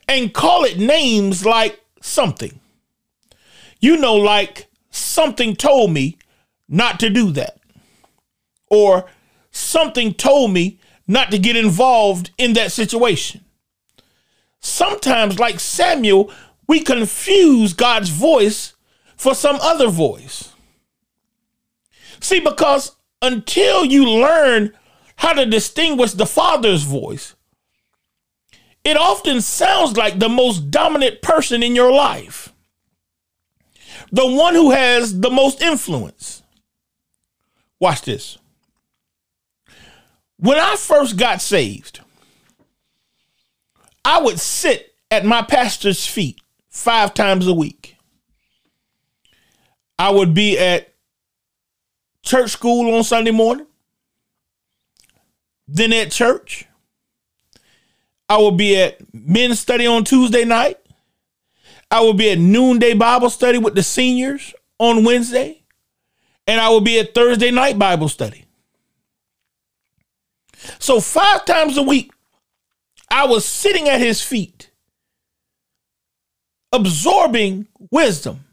and 0.07 0.31
call 0.31 0.65
it 0.65 0.77
names 0.77 1.47
like 1.47 1.81
something. 1.99 2.59
You 3.79 3.97
know, 3.97 4.15
like 4.15 4.67
something 4.91 5.55
told 5.55 5.91
me 5.91 6.19
not 6.67 6.99
to 6.99 7.09
do 7.09 7.31
that. 7.31 7.57
Or 8.69 9.09
something 9.49 10.13
told 10.13 10.51
me 10.51 10.78
not 11.09 11.31
to 11.31 11.39
get 11.39 11.55
involved 11.55 12.29
in 12.37 12.53
that 12.53 12.71
situation. 12.71 13.43
Sometimes, 14.59 15.39
like 15.39 15.59
Samuel, 15.59 16.31
we 16.67 16.81
confuse 16.81 17.73
God's 17.73 18.09
voice 18.09 18.73
for 19.17 19.33
some 19.33 19.57
other 19.59 19.89
voice. 19.89 20.53
See, 22.19 22.39
because 22.39 22.95
until 23.23 23.83
you 23.85 24.07
learn 24.07 24.71
how 25.15 25.33
to 25.33 25.47
distinguish 25.47 26.11
the 26.11 26.27
Father's 26.27 26.83
voice, 26.83 27.35
it 28.83 28.95
often 28.95 29.41
sounds 29.41 29.97
like 29.97 30.19
the 30.19 30.29
most 30.29 30.69
dominant 30.69 31.23
person 31.23 31.63
in 31.63 31.75
your 31.75 31.91
life, 31.91 32.53
the 34.11 34.27
one 34.27 34.53
who 34.53 34.69
has 34.69 35.19
the 35.21 35.31
most 35.31 35.59
influence. 35.63 36.43
Watch 37.79 38.03
this. 38.03 38.37
When 40.39 40.57
I 40.57 40.75
first 40.75 41.17
got 41.17 41.41
saved, 41.41 41.99
I 44.05 44.21
would 44.21 44.39
sit 44.39 44.93
at 45.11 45.25
my 45.25 45.41
pastor's 45.41 46.05
feet 46.05 46.39
five 46.69 47.13
times 47.13 47.45
a 47.47 47.53
week. 47.53 47.97
I 49.97 50.11
would 50.11 50.33
be 50.33 50.57
at 50.57 50.93
church 52.23 52.51
school 52.51 52.95
on 52.95 53.03
Sunday 53.03 53.31
morning, 53.31 53.67
then 55.67 55.91
at 55.91 56.11
church. 56.11 56.65
I 58.29 58.37
would 58.37 58.55
be 58.55 58.79
at 58.79 58.97
men's 59.13 59.59
study 59.59 59.87
on 59.87 60.03
Tuesday 60.05 60.45
night. 60.45 60.77
I 61.91 62.01
would 62.01 62.17
be 62.17 62.31
at 62.31 62.37
noonday 62.37 62.93
Bible 62.93 63.29
study 63.29 63.57
with 63.57 63.75
the 63.75 63.83
seniors 63.83 64.53
on 64.77 65.03
Wednesday 65.03 65.63
and 66.49 66.59
I 66.59 66.69
will 66.69 66.81
be 66.81 66.99
at 66.99 67.13
Thursday 67.13 67.51
night 67.51 67.77
Bible 67.77 68.09
study. 68.09 68.45
So, 70.79 70.99
five 70.99 71.45
times 71.45 71.77
a 71.77 71.83
week, 71.83 72.11
I 73.09 73.25
was 73.25 73.45
sitting 73.45 73.87
at 73.87 74.01
his 74.01 74.21
feet, 74.21 74.71
absorbing 76.71 77.67
wisdom, 77.91 78.45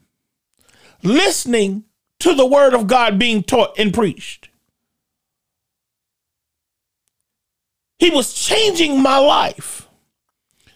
listening 1.03 1.83
to 2.19 2.33
the 2.33 2.45
word 2.45 2.73
of 2.73 2.87
God 2.87 3.19
being 3.19 3.43
taught 3.43 3.77
and 3.77 3.93
preached. 3.93 4.49
He 7.99 8.09
was 8.09 8.33
changing 8.33 9.01
my 9.01 9.17
life. 9.17 9.87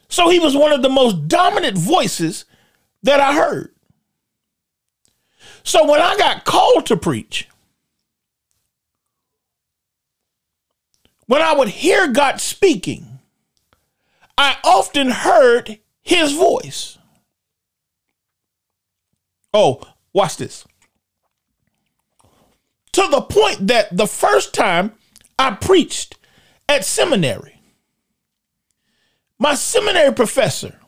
So, 0.10 0.30
he 0.30 0.39
was 0.39 0.56
one 0.56 0.74
of 0.74 0.82
the 0.82 0.89
most 0.89 1.28
dominant 1.28 1.78
voices 1.78 2.46
that 3.04 3.20
I 3.20 3.34
heard. 3.34 3.74
So 5.63 5.89
when 5.89 6.02
I 6.02 6.17
got 6.17 6.46
called 6.46 6.86
to 6.88 6.98
preach, 6.98 7.48
when 11.32 11.41
I 11.41 11.54
would 11.54 11.70
hear 11.70 12.10
God 12.10 12.41
speaking, 12.41 13.20
I 14.38 14.58
often 14.65 15.10
heard 15.12 15.80
his 16.02 16.34
voice. 16.34 16.98
Oh, 19.54 19.82
watch 20.12 20.36
this. 20.36 20.65
To 22.91 23.08
the 23.10 23.22
point 23.22 23.67
that 23.67 23.96
the 23.96 24.08
first 24.08 24.54
time 24.54 24.91
I 25.39 25.52
preached 25.52 26.17
at 26.67 26.84
seminary, 26.84 27.62
my 29.39 29.56
seminary 29.56 30.13
professor 30.13 30.82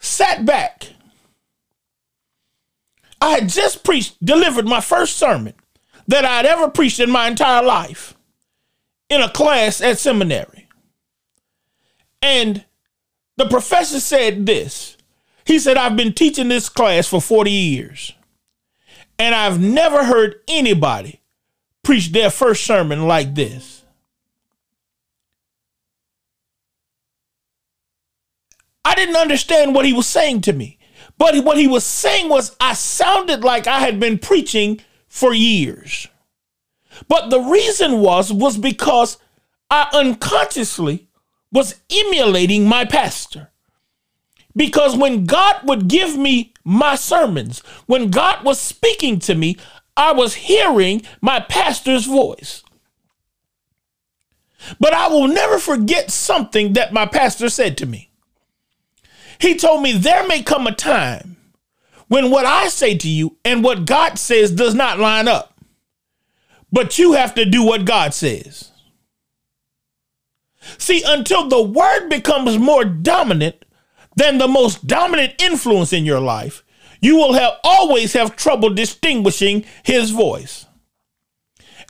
sat 0.00 0.44
back 0.44 0.88
I 3.20 3.30
had 3.30 3.48
just 3.48 3.84
preached, 3.84 4.16
delivered 4.24 4.66
my 4.66 4.80
first 4.80 5.16
sermon 5.16 5.54
that 6.08 6.24
I 6.24 6.38
had 6.38 6.46
ever 6.46 6.68
preached 6.68 6.98
in 6.98 7.08
my 7.08 7.28
entire 7.28 7.62
life 7.62 8.16
in 9.10 9.20
a 9.20 9.28
class 9.28 9.82
at 9.82 9.98
seminary. 9.98 10.68
And 12.22 12.64
the 13.36 13.46
professor 13.46 14.00
said 14.00 14.46
this. 14.46 14.96
He 15.44 15.58
said, 15.58 15.76
I've 15.76 15.96
been 15.96 16.12
teaching 16.12 16.48
this 16.48 16.68
class 16.68 17.08
for 17.08 17.20
40 17.20 17.50
years, 17.50 18.12
and 19.18 19.34
I've 19.34 19.60
never 19.60 20.04
heard 20.04 20.36
anybody 20.46 21.20
preach 21.82 22.12
their 22.12 22.30
first 22.30 22.64
sermon 22.64 23.08
like 23.08 23.34
this. 23.34 23.84
I 28.84 28.94
didn't 28.94 29.16
understand 29.16 29.74
what 29.74 29.86
he 29.86 29.92
was 29.92 30.06
saying 30.06 30.42
to 30.42 30.52
me. 30.52 30.78
But 31.18 31.44
what 31.44 31.58
he 31.58 31.66
was 31.66 31.84
saying 31.84 32.28
was, 32.28 32.56
I 32.60 32.74
sounded 32.74 33.44
like 33.44 33.66
I 33.66 33.80
had 33.80 34.00
been 34.00 34.18
preaching 34.18 34.80
for 35.08 35.34
years. 35.34 36.08
But 37.08 37.30
the 37.30 37.40
reason 37.40 38.00
was, 38.00 38.32
was 38.32 38.58
because 38.58 39.18
I 39.70 39.88
unconsciously 39.92 41.08
was 41.52 41.80
emulating 41.90 42.66
my 42.66 42.84
pastor. 42.84 43.50
Because 44.54 44.96
when 44.96 45.26
God 45.26 45.56
would 45.64 45.88
give 45.88 46.16
me 46.16 46.52
my 46.64 46.96
sermons, 46.96 47.60
when 47.86 48.10
God 48.10 48.44
was 48.44 48.60
speaking 48.60 49.18
to 49.20 49.34
me, 49.34 49.56
I 49.96 50.12
was 50.12 50.34
hearing 50.34 51.02
my 51.20 51.40
pastor's 51.40 52.06
voice. 52.06 52.62
But 54.78 54.92
I 54.92 55.08
will 55.08 55.28
never 55.28 55.58
forget 55.58 56.10
something 56.10 56.74
that 56.74 56.92
my 56.92 57.06
pastor 57.06 57.48
said 57.48 57.78
to 57.78 57.86
me. 57.86 58.10
He 59.38 59.56
told 59.56 59.82
me 59.82 59.92
there 59.92 60.26
may 60.26 60.42
come 60.42 60.66
a 60.66 60.74
time 60.74 61.36
when 62.08 62.30
what 62.30 62.44
I 62.44 62.68
say 62.68 62.96
to 62.98 63.08
you 63.08 63.36
and 63.44 63.64
what 63.64 63.86
God 63.86 64.18
says 64.18 64.50
does 64.50 64.74
not 64.74 64.98
line 64.98 65.28
up. 65.28 65.49
But 66.72 66.98
you 66.98 67.12
have 67.12 67.34
to 67.34 67.44
do 67.44 67.62
what 67.62 67.84
God 67.84 68.14
says. 68.14 68.70
See, 70.78 71.02
until 71.04 71.48
the 71.48 71.62
word 71.62 72.08
becomes 72.08 72.58
more 72.58 72.84
dominant 72.84 73.64
than 74.16 74.38
the 74.38 74.48
most 74.48 74.86
dominant 74.86 75.40
influence 75.40 75.92
in 75.92 76.04
your 76.04 76.20
life, 76.20 76.62
you 77.00 77.16
will 77.16 77.32
have 77.32 77.54
always 77.64 78.12
have 78.12 78.36
trouble 78.36 78.70
distinguishing 78.70 79.64
his 79.82 80.10
voice. 80.10 80.66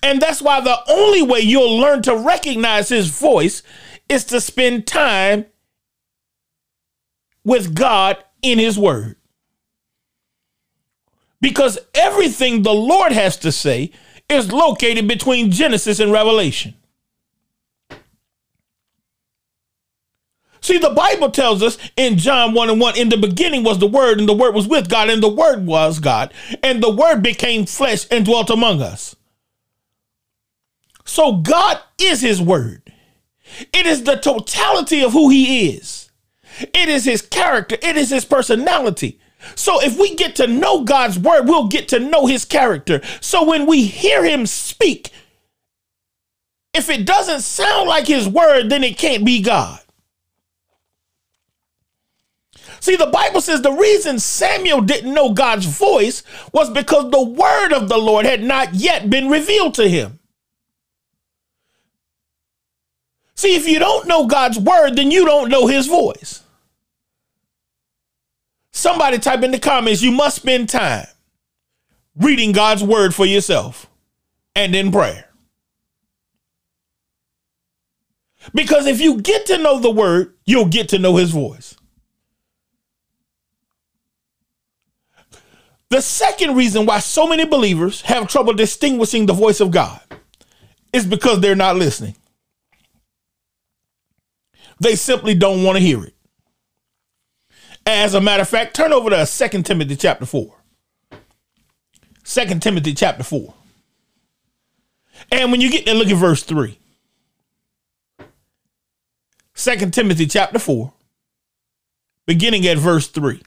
And 0.03 0.21
that's 0.21 0.41
why 0.41 0.61
the 0.61 0.79
only 0.89 1.23
way 1.23 1.41
you'll 1.41 1.79
learn 1.79 2.03
to 2.03 2.17
recognize 2.17 2.89
his 2.89 3.11
voice 3.11 3.63
is 4.09 4.25
to 4.27 4.41
spend 4.41 4.87
time 4.87 5.47
with 7.45 7.75
God 7.75 8.17
in 8.43 8.59
his 8.59 8.79
word. 8.79 9.17
Because 11.41 11.79
everything 11.95 12.63
the 12.63 12.73
Lord 12.73 13.13
has 13.13 13.37
to 13.39 13.53
say 13.53 13.93
is 14.31 14.53
located 14.53 15.09
between 15.09 15.51
Genesis 15.51 16.01
and 16.01 16.13
Revelation. 16.13 16.75
See, 20.63 20.79
the 20.79 20.91
Bible 20.91 21.31
tells 21.31 21.63
us 21.63 21.79
in 21.97 22.19
John 22.19 22.53
1 22.53 22.71
and 22.71 22.81
1 22.81 22.97
in 22.97 23.09
the 23.09 23.17
beginning 23.17 23.65
was 23.65 23.79
the 23.79 23.87
Word, 23.87 24.19
and 24.19 24.29
the 24.29 24.35
Word 24.35 24.55
was 24.55 24.69
with 24.69 24.89
God, 24.89 25.09
and 25.09 25.23
the 25.23 25.29
Word 25.29 25.67
was 25.67 25.99
God, 25.99 26.33
and 26.63 26.83
the 26.83 26.91
Word 26.91 27.23
became 27.23 27.65
flesh 27.65 28.07
and 28.11 28.25
dwelt 28.25 28.51
among 28.51 28.83
us. 28.83 29.17
So 31.05 31.39
God 31.39 31.81
is 31.99 32.21
His 32.21 32.43
Word. 32.43 32.93
It 33.73 33.87
is 33.87 34.05
the 34.05 34.17
totality 34.17 35.03
of 35.03 35.13
who 35.13 35.31
He 35.31 35.71
is, 35.71 36.11
it 36.61 36.89
is 36.89 37.05
His 37.05 37.23
character, 37.23 37.77
it 37.83 37.97
is 37.97 38.11
His 38.11 38.25
personality. 38.25 39.19
So 39.55 39.83
if 39.83 39.99
we 39.99 40.15
get 40.15 40.37
to 40.37 40.47
know 40.47 40.85
God's 40.85 41.19
Word, 41.19 41.47
we'll 41.47 41.69
get 41.69 41.89
to 41.89 41.99
know 41.99 42.27
His 42.27 42.45
character. 42.45 43.01
So 43.21 43.45
when 43.45 43.67
we 43.67 43.85
hear 43.85 44.25
Him 44.25 44.47
speak, 44.47 45.11
if 46.73 46.89
it 46.89 47.07
doesn't 47.07 47.41
sound 47.41 47.89
like 47.89 48.07
His 48.07 48.29
Word, 48.29 48.69
then 48.71 48.85
it 48.85 48.99
can't 48.99 49.25
be 49.25 49.43
God. 49.43 49.81
See, 52.81 52.97
the 52.97 53.07
Bible 53.07 53.43
says 53.43 53.61
the 53.61 53.73
reason 53.73 54.19
Samuel 54.19 54.81
didn't 54.81 55.13
know 55.13 55.35
God's 55.35 55.67
voice 55.67 56.23
was 56.53 56.71
because 56.71 57.11
the 57.11 57.23
word 57.23 57.73
of 57.73 57.91
the 57.91 57.99
Lord 57.99 58.25
had 58.25 58.43
not 58.43 58.75
yet 58.75 59.11
been 59.11 59.29
revealed 59.29 59.75
to 59.75 59.89
him. 59.89 60.19
See, 63.35 63.55
if 63.55 63.69
you 63.69 63.79
don't 63.79 64.09
know 64.09 64.27
God's 64.27 64.59
word, 64.59 64.97
then 64.97 65.11
you 65.11 65.27
don't 65.27 65.51
know 65.51 65.67
his 65.67 65.87
voice. 65.87 66.43
Somebody 68.73 69.19
type 69.19 69.43
in 69.43 69.51
the 69.51 69.59
comments, 69.59 70.03
you 70.03 70.13
must 70.13 70.37
spend 70.37 70.69
time 70.69 71.07
reading 72.17 72.53
God's 72.53 72.83
word 72.85 73.15
for 73.15 73.27
yourself 73.27 73.89
and 74.55 74.75
in 74.75 74.93
prayer. 74.93 75.29
Because 78.55 78.87
if 78.87 79.01
you 79.01 79.21
get 79.21 79.47
to 79.47 79.59
know 79.59 79.79
the 79.81 79.91
word, 79.91 80.35
you'll 80.47 80.67
get 80.67 80.89
to 80.91 80.99
know 80.99 81.17
his 81.17 81.31
voice. 81.31 81.77
The 85.91 86.01
second 86.01 86.55
reason 86.55 86.87
why 86.87 87.01
so 87.01 87.27
many 87.27 87.45
believers 87.45 88.01
have 88.03 88.29
trouble 88.29 88.53
distinguishing 88.53 89.27
the 89.27 89.33
voice 89.33 89.61
of 89.61 89.73
God 89.73 90.01
is 90.93 91.05
because 91.05 91.41
they're 91.41 91.57
not 91.57 91.77
listening. 91.77 92.15
They 94.79 94.95
simply 94.95 95.35
don't 95.35 95.65
want 95.65 95.77
to 95.77 95.83
hear 95.83 96.05
it. 96.05 96.15
As 97.93 98.15
a 98.15 98.21
matter 98.21 98.43
of 98.43 98.49
fact, 98.49 98.75
turn 98.75 98.93
over 98.93 99.11
to 99.11 99.27
2 99.27 99.63
Timothy 99.63 99.97
chapter 99.97 100.25
4. 100.25 100.55
2 102.25 102.59
Timothy 102.61 102.95
chapter 102.95 103.25
4. 103.25 103.53
And 105.33 105.51
when 105.51 105.61
you 105.61 105.71
get 105.71 105.85
there, 105.85 105.97
look 105.97 106.09
at 106.09 106.17
verse 106.17 106.45
3. 106.45 106.79
2 109.57 109.91
Timothy 109.91 110.27
chapter 110.27 110.61
4, 110.61 110.93
beginning 112.27 112.65
at 112.69 112.79
verse 112.79 113.09
3. 113.09 113.43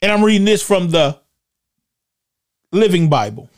And 0.00 0.10
I'm 0.10 0.24
reading 0.24 0.46
this 0.46 0.62
from 0.62 0.90
the 0.90 1.20
Living 2.72 3.10
Bible. 3.10 3.50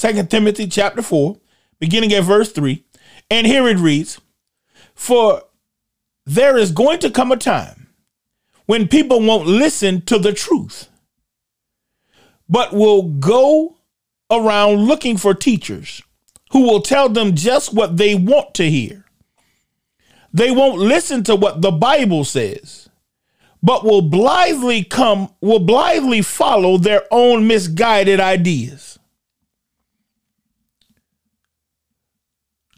Second 0.00 0.30
Timothy 0.30 0.66
chapter 0.66 1.02
4, 1.02 1.36
beginning 1.78 2.14
at 2.14 2.24
verse 2.24 2.50
3. 2.52 2.82
And 3.30 3.46
here 3.46 3.68
it 3.68 3.76
reads, 3.76 4.18
For 4.94 5.42
there 6.24 6.56
is 6.56 6.72
going 6.72 7.00
to 7.00 7.10
come 7.10 7.30
a 7.30 7.36
time 7.36 7.88
when 8.64 8.88
people 8.88 9.20
won't 9.20 9.46
listen 9.46 10.00
to 10.06 10.18
the 10.18 10.32
truth 10.32 10.88
but 12.48 12.72
will 12.72 13.02
go 13.02 13.76
around 14.30 14.86
looking 14.86 15.18
for 15.18 15.34
teachers 15.34 16.00
who 16.52 16.62
will 16.62 16.80
tell 16.80 17.10
them 17.10 17.34
just 17.34 17.74
what 17.74 17.98
they 17.98 18.14
want 18.14 18.54
to 18.54 18.70
hear. 18.70 19.04
They 20.32 20.50
won't 20.50 20.78
listen 20.78 21.24
to 21.24 21.36
what 21.36 21.60
the 21.60 21.72
Bible 21.72 22.24
says, 22.24 22.88
but 23.62 23.84
will 23.84 24.00
blithely 24.00 24.82
come, 24.82 25.28
will 25.42 25.60
blithely 25.60 26.22
follow 26.22 26.78
their 26.78 27.02
own 27.10 27.46
misguided 27.46 28.18
ideas. 28.18 28.96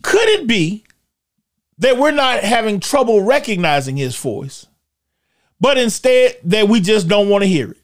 Could 0.02 0.28
it 0.28 0.46
be 0.46 0.84
that 1.78 1.96
we're 1.96 2.10
not 2.10 2.40
having 2.40 2.80
trouble 2.80 3.22
recognizing 3.22 3.96
his 3.96 4.16
voice, 4.16 4.66
but 5.60 5.78
instead 5.78 6.36
that 6.44 6.68
we 6.68 6.80
just 6.80 7.08
don't 7.08 7.28
want 7.28 7.42
to 7.42 7.48
hear 7.48 7.70
it? 7.70 7.76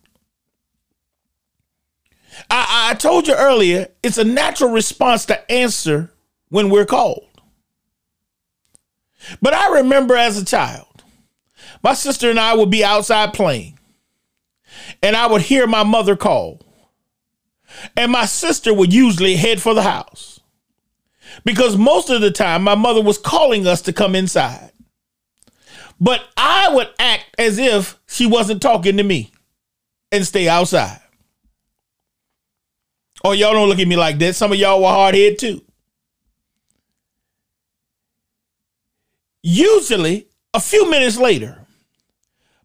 I, 2.51 2.91
I 2.91 2.95
told 2.95 3.27
you 3.27 3.35
earlier, 3.35 3.89
it's 4.03 4.19
a 4.19 4.25
natural 4.25 4.71
response 4.71 5.27
to 5.27 5.51
answer 5.51 6.13
when 6.49 6.71
we're 6.71 6.87
called. 6.87 7.25
But 9.43 9.55
I 9.55 9.79
remember 9.79 10.17
as 10.17 10.39
a 10.41 10.45
child, 10.45 11.03
my 11.83 11.95
sister 11.95 12.31
and 12.31 12.41
I 12.41 12.55
would 12.55 12.71
be 12.71 12.85
outside 12.85 13.33
playing, 13.33 13.79
and 15.03 15.17
I 15.17 15.27
would 15.27 15.43
hear 15.43 15.67
my 15.67 15.83
mother 15.83 16.17
call. 16.17 16.61
And 17.97 18.11
my 18.11 18.25
sister 18.25 18.73
would 18.73 18.93
usually 18.93 19.37
head 19.37 19.61
for 19.61 19.75
the 19.75 19.83
house 19.83 20.38
because 21.45 21.77
most 21.77 22.11
of 22.11 22.21
the 22.21 22.31
time 22.31 22.63
my 22.63 22.75
mother 22.75 23.03
was 23.03 23.19
calling 23.19 23.67
us 23.67 23.83
to 23.83 23.93
come 23.93 24.15
inside. 24.15 24.71
But 26.01 26.23
I 26.37 26.73
would 26.73 26.89
act 26.99 27.35
as 27.39 27.59
if 27.59 27.99
she 28.07 28.27
wasn't 28.27 28.63
talking 28.63 28.97
to 28.97 29.03
me 29.03 29.33
and 30.13 30.25
stay 30.25 30.49
outside. 30.49 31.01
Oh, 33.25 33.33
y'all 33.33 33.53
don't 33.53 33.69
look 33.69 33.81
at 33.81 33.89
me 33.89 33.97
like 33.97 34.19
that. 34.19 34.37
Some 34.37 34.53
of 34.53 34.59
y'all 34.59 34.81
were 34.81 34.89
hard 34.89 35.15
head 35.15 35.39
too. 35.39 35.63
Usually, 39.43 40.29
a 40.55 40.61
few 40.61 40.89
minutes 40.91 41.17
later, 41.17 41.59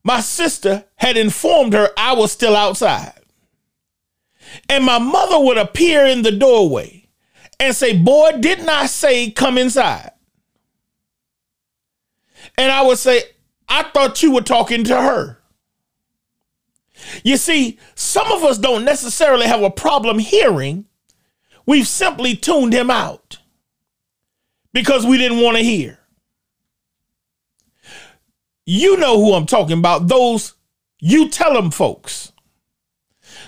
my 0.04 0.20
sister 0.20 0.86
had 0.96 1.18
informed 1.18 1.74
her 1.74 1.90
I 1.98 2.14
was 2.14 2.32
still 2.32 2.56
outside. 2.56 3.14
And 4.70 4.84
my 4.84 5.00
mother 5.00 5.40
would 5.40 5.58
appear 5.58 6.06
in 6.06 6.22
the 6.22 6.32
doorway 6.32 7.03
and 7.60 7.76
say, 7.76 7.98
Boy, 7.98 8.34
didn't 8.40 8.70
I 8.70 8.86
say 8.86 9.32
come 9.32 9.58
inside? 9.58 10.12
And 12.58 12.72
I 12.72 12.82
would 12.84 12.98
say, 12.98 13.24
I 13.68 13.84
thought 13.84 14.22
you 14.22 14.32
were 14.32 14.42
talking 14.42 14.84
to 14.86 15.02
her. 15.02 15.40
You 17.24 17.38
see, 17.38 17.80
some 17.96 18.32
of 18.32 18.44
us 18.44 18.58
don't 18.58 18.86
necessarily 18.86 19.48
have 19.48 19.62
a 19.62 19.70
problem 19.70 20.20
hearing. 20.20 20.86
We've 21.66 21.88
simply 21.88 22.36
tuned 22.36 22.74
him 22.74 22.92
out 22.92 23.40
because 24.74 25.06
we 25.06 25.18
didn't 25.18 25.42
want 25.42 25.58
to 25.58 25.64
hear. 25.64 26.00
You 28.66 28.98
know 28.98 29.20
who 29.20 29.34
I'm 29.34 29.46
talking 29.46 29.78
about, 29.78 30.08
those 30.08 30.54
you 31.00 31.30
tell 31.30 31.54
them 31.54 31.72
folks. 31.72 32.32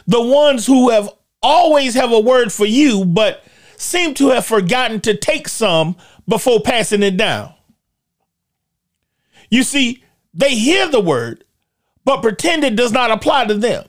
The 0.08 0.22
ones 0.22 0.66
who 0.66 0.90
have 0.90 1.10
always 1.42 1.94
have 1.96 2.12
a 2.12 2.20
word 2.20 2.52
for 2.52 2.66
you, 2.66 3.06
but 3.06 3.45
seem 3.78 4.14
to 4.16 4.30
have 4.30 4.46
forgotten 4.46 5.02
to 5.02 5.16
take 5.16 5.48
some 5.48 5.96
before 6.28 6.62
passing 6.62 7.04
it 7.04 7.18
down. 7.18 7.54
You 9.50 9.64
see, 9.64 10.04
they 10.34 10.56
hear 10.56 10.88
the 10.90 11.00
word, 11.00 11.44
but 12.04 12.22
pretend 12.22 12.64
it 12.64 12.76
does 12.76 12.92
not 12.92 13.12
apply 13.12 13.46
to 13.46 13.54
them. 13.54 13.86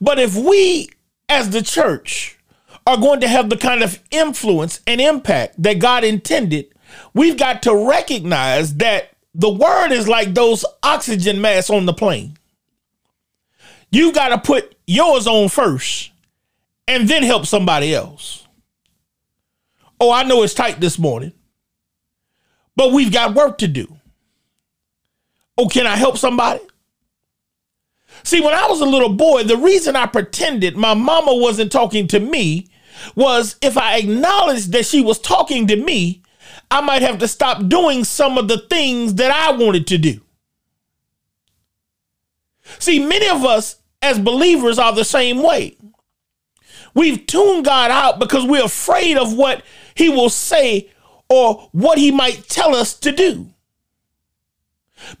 But 0.00 0.18
if 0.18 0.34
we, 0.36 0.90
as 1.28 1.50
the 1.50 1.62
church, 1.62 2.38
are 2.86 2.96
going 2.96 3.20
to 3.20 3.28
have 3.28 3.48
the 3.48 3.56
kind 3.56 3.82
of 3.82 3.98
influence 4.10 4.80
and 4.86 5.00
impact 5.00 5.62
that 5.62 5.78
God 5.78 6.04
intended, 6.04 6.66
we've 7.14 7.36
got 7.36 7.62
to 7.62 7.88
recognize 7.88 8.74
that 8.76 9.10
the 9.34 9.50
word 9.50 9.90
is 9.90 10.06
like 10.06 10.34
those 10.34 10.64
oxygen 10.82 11.40
masks 11.40 11.70
on 11.70 11.86
the 11.86 11.92
plane. 11.94 12.36
you 13.90 14.12
got 14.12 14.28
to 14.28 14.38
put 14.38 14.74
yours 14.86 15.26
on 15.26 15.48
first 15.48 16.10
and 16.86 17.08
then 17.08 17.22
help 17.22 17.46
somebody 17.46 17.94
else. 17.94 18.46
Oh, 20.00 20.12
I 20.12 20.22
know 20.24 20.42
it's 20.42 20.54
tight 20.54 20.80
this 20.80 20.98
morning, 20.98 21.32
but 22.76 22.92
we've 22.92 23.12
got 23.12 23.34
work 23.34 23.58
to 23.58 23.68
do. 23.68 23.96
Oh, 25.56 25.68
can 25.68 25.86
I 25.86 25.96
help 25.96 26.18
somebody? 26.18 26.60
See, 28.22 28.40
when 28.40 28.54
I 28.54 28.66
was 28.68 28.80
a 28.80 28.86
little 28.86 29.12
boy, 29.12 29.44
the 29.44 29.56
reason 29.56 29.96
I 29.96 30.06
pretended 30.06 30.76
my 30.76 30.94
mama 30.94 31.34
wasn't 31.34 31.72
talking 31.72 32.06
to 32.08 32.20
me 32.20 32.68
was 33.14 33.56
if 33.60 33.76
I 33.76 33.98
acknowledged 33.98 34.72
that 34.72 34.86
she 34.86 35.00
was 35.00 35.18
talking 35.18 35.66
to 35.68 35.76
me, 35.76 36.22
I 36.70 36.80
might 36.80 37.02
have 37.02 37.18
to 37.18 37.28
stop 37.28 37.68
doing 37.68 38.04
some 38.04 38.38
of 38.38 38.48
the 38.48 38.58
things 38.58 39.14
that 39.14 39.30
I 39.30 39.52
wanted 39.52 39.86
to 39.88 39.98
do. 39.98 40.20
See, 42.78 43.04
many 43.04 43.28
of 43.28 43.44
us 43.44 43.76
as 44.00 44.18
believers 44.18 44.78
are 44.78 44.92
the 44.92 45.04
same 45.04 45.42
way. 45.42 45.76
We've 46.94 47.26
tuned 47.26 47.64
God 47.64 47.90
out 47.90 48.18
because 48.18 48.44
we're 48.46 48.64
afraid 48.64 49.16
of 49.16 49.34
what 49.34 49.62
he 49.94 50.08
will 50.08 50.30
say 50.30 50.90
or 51.28 51.68
what 51.72 51.98
he 51.98 52.10
might 52.10 52.48
tell 52.48 52.74
us 52.74 52.94
to 53.00 53.12
do. 53.12 53.50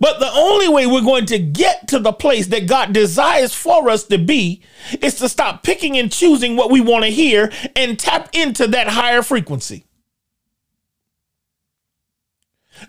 But 0.00 0.18
the 0.18 0.30
only 0.32 0.68
way 0.68 0.86
we're 0.86 1.02
going 1.02 1.26
to 1.26 1.38
get 1.38 1.88
to 1.88 1.98
the 1.98 2.12
place 2.12 2.46
that 2.48 2.66
God 2.68 2.92
desires 2.92 3.52
for 3.52 3.90
us 3.90 4.04
to 4.04 4.18
be 4.18 4.62
is 5.00 5.16
to 5.16 5.28
stop 5.28 5.62
picking 5.62 5.98
and 5.98 6.10
choosing 6.10 6.56
what 6.56 6.70
we 6.70 6.80
want 6.80 7.04
to 7.04 7.10
hear 7.10 7.52
and 7.76 7.98
tap 7.98 8.30
into 8.32 8.66
that 8.68 8.88
higher 8.88 9.22
frequency. 9.22 9.84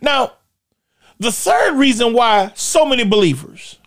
Now, 0.01 0.33
the 1.19 1.31
third 1.31 1.77
reason 1.77 2.13
why 2.13 2.51
so 2.55 2.85
many 2.85 3.03
believers 3.03 3.77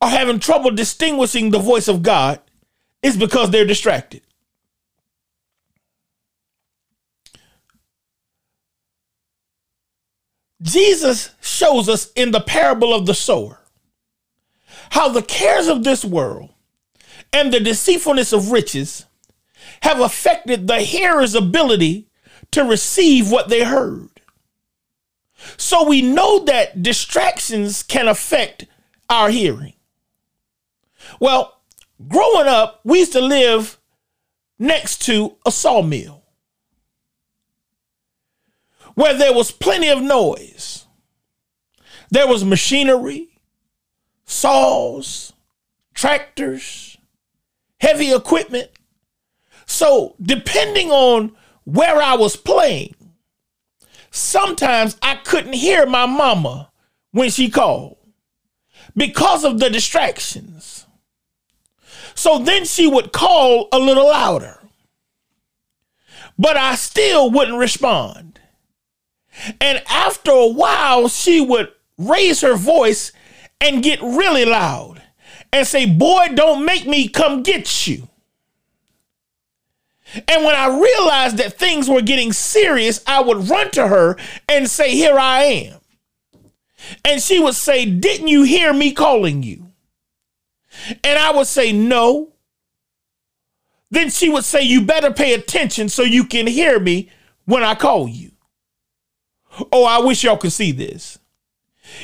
are 0.00 0.08
having 0.08 0.38
trouble 0.38 0.70
distinguishing 0.70 1.50
the 1.50 1.58
voice 1.58 1.88
of 1.88 2.02
God 2.02 2.40
is 3.02 3.16
because 3.16 3.50
they're 3.50 3.64
distracted. 3.66 4.22
Jesus 10.62 11.30
shows 11.40 11.88
us 11.88 12.12
in 12.12 12.32
the 12.32 12.40
parable 12.40 12.92
of 12.92 13.06
the 13.06 13.14
sower 13.14 13.60
how 14.90 15.08
the 15.08 15.22
cares 15.22 15.68
of 15.68 15.84
this 15.84 16.04
world 16.04 16.50
and 17.32 17.52
the 17.52 17.60
deceitfulness 17.60 18.32
of 18.32 18.50
riches 18.50 19.06
have 19.82 20.00
affected 20.00 20.66
the 20.66 20.82
hearer's 20.82 21.34
ability 21.34 22.08
to 22.50 22.64
receive 22.64 23.30
what 23.30 23.48
they 23.48 23.62
heard. 23.62 24.08
So 25.56 25.88
we 25.88 26.02
know 26.02 26.40
that 26.44 26.82
distractions 26.82 27.82
can 27.82 28.08
affect 28.08 28.66
our 29.08 29.30
hearing. 29.30 29.74
Well, 31.18 31.60
growing 32.08 32.46
up, 32.46 32.80
we 32.84 33.00
used 33.00 33.12
to 33.12 33.20
live 33.20 33.78
next 34.58 35.02
to 35.06 35.36
a 35.46 35.50
sawmill 35.50 36.22
where 38.94 39.14
there 39.14 39.32
was 39.32 39.50
plenty 39.50 39.88
of 39.88 40.02
noise. 40.02 40.86
There 42.10 42.26
was 42.26 42.44
machinery, 42.44 43.28
saws, 44.24 45.32
tractors, 45.94 46.98
heavy 47.80 48.12
equipment. 48.12 48.70
So, 49.66 50.16
depending 50.20 50.90
on 50.90 51.36
where 51.64 52.02
I 52.02 52.14
was 52.14 52.36
playing, 52.36 52.94
sometimes 54.10 54.96
I 55.00 55.14
couldn't 55.16 55.52
hear 55.52 55.86
my 55.86 56.06
mama 56.06 56.70
when 57.12 57.30
she 57.30 57.48
called 57.48 57.96
because 58.96 59.44
of 59.44 59.60
the 59.60 59.70
distractions. 59.70 60.79
So 62.20 62.38
then 62.38 62.66
she 62.66 62.86
would 62.86 63.12
call 63.12 63.70
a 63.72 63.78
little 63.78 64.04
louder, 64.04 64.60
but 66.38 66.54
I 66.54 66.74
still 66.74 67.30
wouldn't 67.30 67.56
respond. 67.56 68.38
And 69.58 69.82
after 69.88 70.30
a 70.30 70.46
while, 70.46 71.08
she 71.08 71.40
would 71.40 71.72
raise 71.96 72.42
her 72.42 72.56
voice 72.56 73.12
and 73.58 73.82
get 73.82 74.02
really 74.02 74.44
loud 74.44 75.00
and 75.50 75.66
say, 75.66 75.86
Boy, 75.86 76.26
don't 76.34 76.66
make 76.66 76.86
me 76.86 77.08
come 77.08 77.42
get 77.42 77.86
you. 77.86 78.06
And 80.28 80.44
when 80.44 80.54
I 80.54 80.78
realized 80.78 81.38
that 81.38 81.58
things 81.58 81.88
were 81.88 82.02
getting 82.02 82.34
serious, 82.34 83.02
I 83.06 83.22
would 83.22 83.48
run 83.48 83.70
to 83.70 83.88
her 83.88 84.18
and 84.46 84.68
say, 84.68 84.90
Here 84.90 85.18
I 85.18 85.44
am. 85.44 85.80
And 87.02 87.22
she 87.22 87.40
would 87.40 87.54
say, 87.54 87.86
Didn't 87.86 88.28
you 88.28 88.42
hear 88.42 88.74
me 88.74 88.92
calling 88.92 89.42
you? 89.42 89.69
And 91.04 91.18
I 91.18 91.32
would 91.32 91.46
say, 91.46 91.72
No. 91.72 92.32
Then 93.90 94.10
she 94.10 94.28
would 94.28 94.44
say, 94.44 94.62
You 94.62 94.82
better 94.82 95.12
pay 95.12 95.34
attention 95.34 95.88
so 95.88 96.02
you 96.02 96.24
can 96.24 96.46
hear 96.46 96.78
me 96.78 97.10
when 97.44 97.62
I 97.62 97.74
call 97.74 98.08
you. 98.08 98.30
Oh, 99.72 99.84
I 99.84 99.98
wish 99.98 100.22
y'all 100.22 100.36
could 100.36 100.52
see 100.52 100.72
this. 100.72 101.18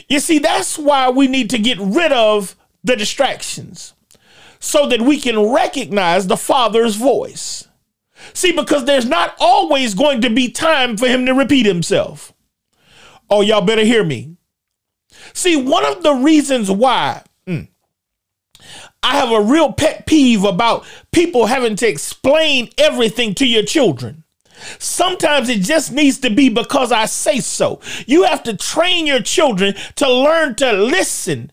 You 0.09 0.19
see, 0.19 0.39
that's 0.39 0.79
why 0.79 1.09
we 1.11 1.29
need 1.29 1.51
to 1.51 1.59
get 1.59 1.79
rid 1.79 2.13
of 2.13 2.57
the 2.83 2.97
distractions 2.97 3.95
so 4.59 4.89
that 4.89 5.01
we 5.01 5.21
can 5.21 5.53
recognize 5.53 6.27
the 6.27 6.37
Father's 6.37 6.97
voice. 6.97 7.69
See, 8.33 8.53
because 8.53 8.85
there's 8.85 9.07
not 9.07 9.37
always 9.39 9.95
going 9.95 10.21
to 10.23 10.31
be 10.31 10.51
time 10.51 10.97
for 10.97 11.07
him 11.07 11.27
to 11.27 11.35
repeat 11.35 11.67
himself. 11.67 12.33
Oh, 13.29 13.43
y'all 13.43 13.61
better 13.61 13.85
hear 13.85 14.05
me. 14.05 14.37
See, 15.33 15.57
one 15.57 15.85
of 15.85 16.03
the 16.03 16.15
reasons 16.15 16.71
why 16.71 17.23
I 19.07 19.17
have 19.17 19.31
a 19.31 19.41
real 19.41 19.73
pet 19.73 20.07
peeve 20.07 20.45
about 20.45 20.85
people 21.13 21.47
having 21.47 21.77
to 21.77 21.89
explain 21.89 22.71
everything 22.79 23.35
to 23.37 23.47
your 23.47 23.63
children 23.63 24.25
Sometimes 24.79 25.49
it 25.49 25.61
just 25.61 25.93
needs 25.93 26.19
to 26.19 26.31
be 26.31 26.49
because 26.49 26.93
I 26.93 27.07
say 27.07 27.41
so. 27.41 27.81
You 28.07 28.25
have 28.25 28.43
to 28.45 28.57
train 28.57 29.07
your 29.07 29.21
children 29.21 29.75
to 29.97 30.11
learn 30.11 30.55
to 30.57 30.73
listen 30.73 31.53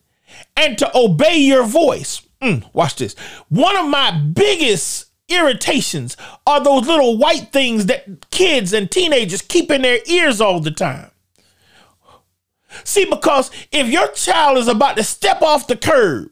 and 0.55 0.77
to 0.77 0.97
obey 0.97 1.37
your 1.37 1.65
voice. 1.65 2.21
Mm, 2.41 2.65
watch 2.73 2.97
this. 2.97 3.15
One 3.49 3.77
of 3.77 3.87
my 3.87 4.11
biggest 4.11 5.05
irritations 5.29 6.17
are 6.45 6.63
those 6.63 6.87
little 6.87 7.17
white 7.17 7.51
things 7.51 7.85
that 7.87 8.29
kids 8.29 8.73
and 8.73 8.89
teenagers 8.89 9.41
keep 9.41 9.71
in 9.71 9.81
their 9.81 9.99
ears 10.05 10.41
all 10.41 10.59
the 10.59 10.71
time. 10.71 11.11
See, 12.83 13.05
because 13.05 13.51
if 13.71 13.87
your 13.87 14.07
child 14.09 14.57
is 14.57 14.67
about 14.67 14.97
to 14.97 15.03
step 15.03 15.41
off 15.41 15.67
the 15.67 15.77
curb 15.77 16.31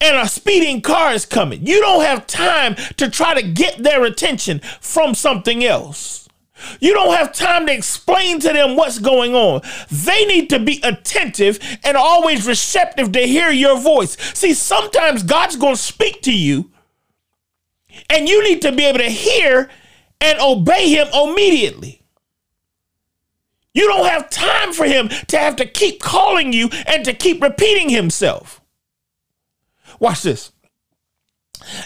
and 0.00 0.16
a 0.16 0.28
speeding 0.28 0.80
car 0.80 1.12
is 1.12 1.24
coming. 1.24 1.66
You 1.66 1.80
don't 1.80 2.04
have 2.04 2.26
time 2.26 2.74
to 2.96 3.10
try 3.10 3.34
to 3.34 3.46
get 3.46 3.82
their 3.82 4.04
attention 4.04 4.60
from 4.80 5.14
something 5.14 5.64
else. 5.64 6.28
You 6.80 6.94
don't 6.94 7.14
have 7.14 7.32
time 7.32 7.66
to 7.66 7.72
explain 7.72 8.40
to 8.40 8.48
them 8.48 8.76
what's 8.76 8.98
going 8.98 9.34
on. 9.34 9.60
They 9.90 10.24
need 10.24 10.48
to 10.50 10.58
be 10.58 10.80
attentive 10.82 11.58
and 11.84 11.96
always 11.96 12.46
receptive 12.46 13.12
to 13.12 13.20
hear 13.20 13.50
your 13.50 13.78
voice. 13.78 14.16
See, 14.34 14.54
sometimes 14.54 15.22
God's 15.22 15.56
going 15.56 15.74
to 15.74 15.80
speak 15.80 16.22
to 16.22 16.32
you, 16.32 16.70
and 18.08 18.28
you 18.28 18.42
need 18.42 18.62
to 18.62 18.72
be 18.72 18.84
able 18.84 18.98
to 18.98 19.10
hear 19.10 19.68
and 20.20 20.38
obey 20.40 20.88
Him 20.88 21.08
immediately. 21.08 22.02
You 23.74 23.86
don't 23.88 24.08
have 24.08 24.30
time 24.30 24.72
for 24.72 24.86
Him 24.86 25.08
to 25.08 25.38
have 25.38 25.56
to 25.56 25.66
keep 25.66 26.00
calling 26.00 26.54
you 26.54 26.70
and 26.86 27.04
to 27.04 27.12
keep 27.12 27.42
repeating 27.42 27.90
Himself. 27.90 28.62
Watch 30.00 30.22
this. 30.22 30.52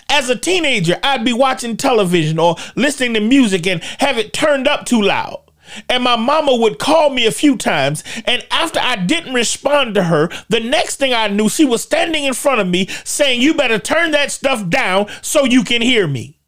As 0.08 0.28
a 0.28 0.36
teenager, 0.36 0.98
I'd 1.02 1.24
be 1.24 1.32
watching 1.32 1.76
television 1.76 2.38
or 2.38 2.56
listening 2.74 3.14
to 3.14 3.20
music 3.20 3.66
and 3.66 3.82
have 4.00 4.18
it 4.18 4.32
turned 4.32 4.66
up 4.66 4.84
too 4.84 5.00
loud. 5.00 5.40
And 5.88 6.02
my 6.02 6.16
mama 6.16 6.56
would 6.56 6.78
call 6.78 7.10
me 7.10 7.26
a 7.26 7.32
few 7.32 7.56
times. 7.56 8.02
And 8.24 8.44
after 8.50 8.80
I 8.80 8.96
didn't 8.96 9.34
respond 9.34 9.94
to 9.94 10.04
her, 10.04 10.28
the 10.48 10.58
next 10.58 10.96
thing 10.96 11.14
I 11.14 11.28
knew, 11.28 11.48
she 11.48 11.64
was 11.64 11.82
standing 11.82 12.24
in 12.24 12.34
front 12.34 12.60
of 12.60 12.66
me 12.66 12.88
saying, 13.04 13.40
You 13.40 13.54
better 13.54 13.78
turn 13.78 14.10
that 14.10 14.32
stuff 14.32 14.68
down 14.68 15.06
so 15.22 15.44
you 15.44 15.62
can 15.62 15.80
hear 15.80 16.08
me. 16.08 16.40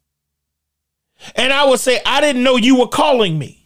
And 1.36 1.52
I 1.52 1.64
would 1.64 1.78
say, 1.78 2.00
I 2.04 2.20
didn't 2.20 2.42
know 2.42 2.56
you 2.56 2.78
were 2.78 2.88
calling 2.88 3.38
me. 3.38 3.64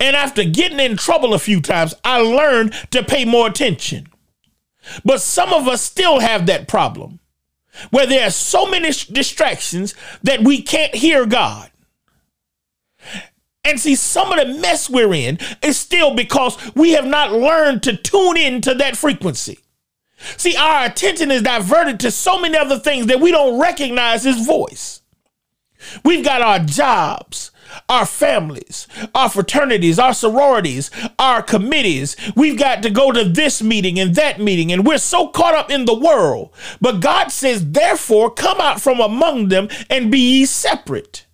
And 0.00 0.16
after 0.16 0.44
getting 0.44 0.80
in 0.80 0.96
trouble 0.96 1.34
a 1.34 1.38
few 1.38 1.60
times, 1.60 1.94
I 2.04 2.20
learned 2.20 2.72
to 2.92 3.02
pay 3.02 3.24
more 3.24 3.48
attention. 3.48 4.06
But 5.04 5.20
some 5.20 5.52
of 5.52 5.68
us 5.68 5.82
still 5.82 6.20
have 6.20 6.46
that 6.46 6.68
problem 6.68 7.20
where 7.90 8.06
there 8.06 8.26
are 8.26 8.30
so 8.30 8.66
many 8.66 8.90
distractions 8.90 9.94
that 10.22 10.42
we 10.42 10.62
can't 10.62 10.94
hear 10.94 11.26
God. 11.26 11.70
And 13.64 13.80
see, 13.80 13.94
some 13.94 14.30
of 14.30 14.38
the 14.38 14.60
mess 14.60 14.90
we're 14.90 15.14
in 15.14 15.38
is 15.62 15.78
still 15.78 16.14
because 16.14 16.58
we 16.74 16.92
have 16.92 17.06
not 17.06 17.32
learned 17.32 17.82
to 17.84 17.96
tune 17.96 18.36
in 18.36 18.60
to 18.62 18.74
that 18.74 18.96
frequency. 18.96 19.58
See, 20.36 20.56
our 20.56 20.86
attention 20.86 21.30
is 21.30 21.42
diverted 21.42 22.00
to 22.00 22.10
so 22.10 22.38
many 22.38 22.56
other 22.56 22.78
things 22.78 23.06
that 23.06 23.20
we 23.20 23.30
don't 23.30 23.60
recognize 23.60 24.22
his 24.24 24.44
voice. 24.44 25.00
We've 26.04 26.24
got 26.24 26.42
our 26.42 26.60
jobs, 26.60 27.50
our 27.88 28.06
families, 28.06 28.86
our 29.14 29.28
fraternities, 29.28 29.98
our 29.98 30.14
sororities, 30.14 30.90
our 31.18 31.42
committees. 31.42 32.16
We've 32.34 32.58
got 32.58 32.82
to 32.82 32.90
go 32.90 33.12
to 33.12 33.24
this 33.24 33.62
meeting 33.62 33.98
and 33.98 34.14
that 34.14 34.40
meeting, 34.40 34.72
and 34.72 34.86
we're 34.86 34.98
so 34.98 35.28
caught 35.28 35.54
up 35.54 35.70
in 35.70 35.84
the 35.84 35.98
world. 35.98 36.52
But 36.80 37.00
God 37.00 37.30
says, 37.30 37.72
therefore, 37.72 38.30
come 38.30 38.60
out 38.60 38.80
from 38.80 39.00
among 39.00 39.48
them 39.48 39.68
and 39.90 40.10
be 40.10 40.18
ye 40.18 40.44
separate. 40.46 41.26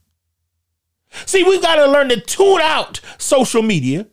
See, 1.26 1.42
we've 1.42 1.62
got 1.62 1.76
to 1.76 1.86
learn 1.86 2.08
to 2.10 2.20
tune 2.20 2.60
out 2.60 3.00
social 3.18 3.62
media, 3.62 4.06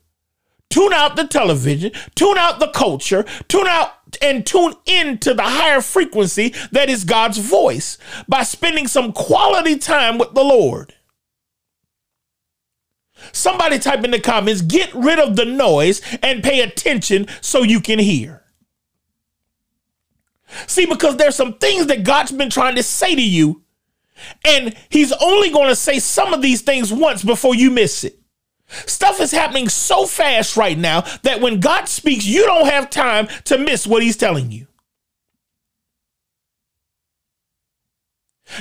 tune 0.69 0.93
out 0.93 1.15
the 1.15 1.27
television, 1.27 1.91
tune 2.15 2.37
out 2.37 2.59
the 2.59 2.69
culture, 2.69 3.23
tune 3.47 3.67
out 3.67 3.93
and 4.21 4.45
tune 4.45 4.73
into 4.85 5.33
the 5.33 5.43
higher 5.43 5.81
frequency 5.81 6.53
that 6.71 6.89
is 6.89 7.03
God's 7.03 7.37
voice 7.37 7.97
by 8.27 8.43
spending 8.43 8.87
some 8.87 9.11
quality 9.11 9.77
time 9.77 10.17
with 10.17 10.33
the 10.33 10.43
Lord. 10.43 10.93
Somebody 13.31 13.79
type 13.79 14.03
in 14.03 14.11
the 14.11 14.19
comments, 14.19 14.61
get 14.61 14.93
rid 14.93 15.19
of 15.19 15.35
the 15.35 15.45
noise 15.45 16.01
and 16.21 16.43
pay 16.43 16.61
attention 16.61 17.27
so 17.41 17.63
you 17.63 17.79
can 17.79 17.99
hear. 17.99 18.43
See, 20.65 20.85
because 20.85 21.17
there's 21.17 21.35
some 21.35 21.57
things 21.57 21.87
that 21.87 22.03
God's 22.03 22.31
been 22.31 22.49
trying 22.49 22.75
to 22.75 22.83
say 22.83 23.15
to 23.15 23.21
you, 23.21 23.63
and 24.45 24.75
He's 24.89 25.11
only 25.13 25.51
going 25.51 25.67
to 25.67 25.75
say 25.75 25.99
some 25.99 26.33
of 26.33 26.41
these 26.41 26.61
things 26.61 26.91
once 26.91 27.23
before 27.23 27.55
you 27.55 27.69
miss 27.69 28.03
it. 28.03 28.19
Stuff 28.67 29.19
is 29.19 29.31
happening 29.31 29.69
so 29.69 30.05
fast 30.05 30.57
right 30.57 30.77
now 30.77 31.01
that 31.23 31.39
when 31.41 31.59
God 31.59 31.87
speaks, 31.87 32.25
you 32.25 32.45
don't 32.45 32.67
have 32.67 32.89
time 32.89 33.27
to 33.45 33.57
miss 33.57 33.87
what 33.87 34.03
He's 34.03 34.17
telling 34.17 34.51
you. 34.51 34.67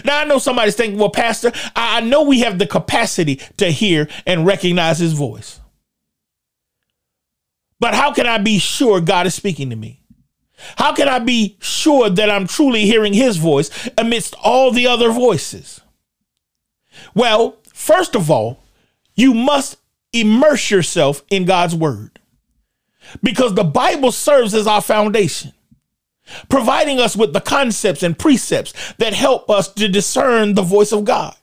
Now, 0.04 0.20
I 0.20 0.24
know 0.24 0.38
somebody's 0.38 0.74
thinking, 0.74 0.98
well, 0.98 1.10
Pastor, 1.10 1.52
I 1.74 2.00
know 2.00 2.22
we 2.22 2.40
have 2.40 2.58
the 2.58 2.66
capacity 2.66 3.36
to 3.56 3.70
hear 3.70 4.08
and 4.26 4.46
recognize 4.46 4.98
His 4.98 5.12
voice. 5.12 5.60
But 7.78 7.94
how 7.94 8.12
can 8.12 8.26
I 8.26 8.38
be 8.38 8.58
sure 8.58 9.00
God 9.00 9.26
is 9.26 9.34
speaking 9.34 9.70
to 9.70 9.76
me? 9.76 10.02
How 10.76 10.94
can 10.94 11.08
I 11.08 11.18
be 11.18 11.58
sure 11.60 12.08
that 12.08 12.30
I'm 12.30 12.46
truly 12.46 12.86
hearing 12.86 13.12
His 13.12 13.36
voice 13.36 13.70
amidst 13.98 14.34
all 14.42 14.70
the 14.70 14.86
other 14.86 15.10
voices? 15.10 15.80
Well, 17.14 17.58
first 17.72 18.14
of 18.14 18.30
all, 18.30 18.62
you 19.14 19.34
must 19.34 19.76
immerse 20.12 20.70
yourself 20.70 21.22
in 21.30 21.44
God's 21.44 21.74
word 21.74 22.18
because 23.22 23.54
the 23.54 23.64
Bible 23.64 24.12
serves 24.12 24.54
as 24.54 24.66
our 24.66 24.80
foundation, 24.80 25.52
providing 26.48 27.00
us 27.00 27.16
with 27.16 27.32
the 27.32 27.40
concepts 27.40 28.02
and 28.02 28.18
precepts 28.18 28.72
that 28.98 29.14
help 29.14 29.50
us 29.50 29.72
to 29.74 29.88
discern 29.88 30.54
the 30.54 30.62
voice 30.62 30.92
of 30.92 31.04
God. 31.04 31.34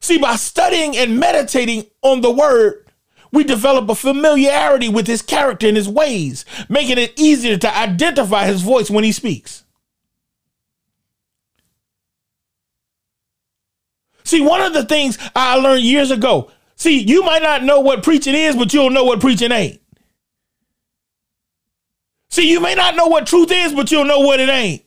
See, 0.00 0.18
by 0.18 0.36
studying 0.36 0.96
and 0.96 1.18
meditating 1.18 1.86
on 2.02 2.20
the 2.20 2.30
word, 2.30 2.86
we 3.30 3.44
develop 3.44 3.88
a 3.88 3.94
familiarity 3.94 4.88
with 4.88 5.06
his 5.06 5.22
character 5.22 5.66
and 5.66 5.76
his 5.76 5.88
ways, 5.88 6.44
making 6.68 6.98
it 6.98 7.18
easier 7.18 7.56
to 7.56 7.76
identify 7.76 8.46
his 8.46 8.62
voice 8.62 8.90
when 8.90 9.04
he 9.04 9.12
speaks. 9.12 9.64
See, 14.24 14.40
one 14.40 14.60
of 14.60 14.72
the 14.72 14.84
things 14.84 15.18
I 15.34 15.56
learned 15.56 15.82
years 15.82 16.10
ago 16.10 16.50
See, 16.82 16.98
you 16.98 17.22
might 17.22 17.42
not 17.42 17.62
know 17.62 17.78
what 17.78 18.02
preaching 18.02 18.34
is, 18.34 18.56
but 18.56 18.74
you'll 18.74 18.90
know 18.90 19.04
what 19.04 19.20
preaching 19.20 19.52
ain't. 19.52 19.80
See, 22.32 22.50
you 22.50 22.60
may 22.60 22.74
not 22.74 22.96
know 22.96 23.08
what 23.08 23.26
truth 23.26 23.50
is, 23.52 23.74
but 23.74 23.92
you'll 23.92 24.06
know 24.06 24.20
what 24.20 24.40
it 24.40 24.48
ain't. 24.48 24.82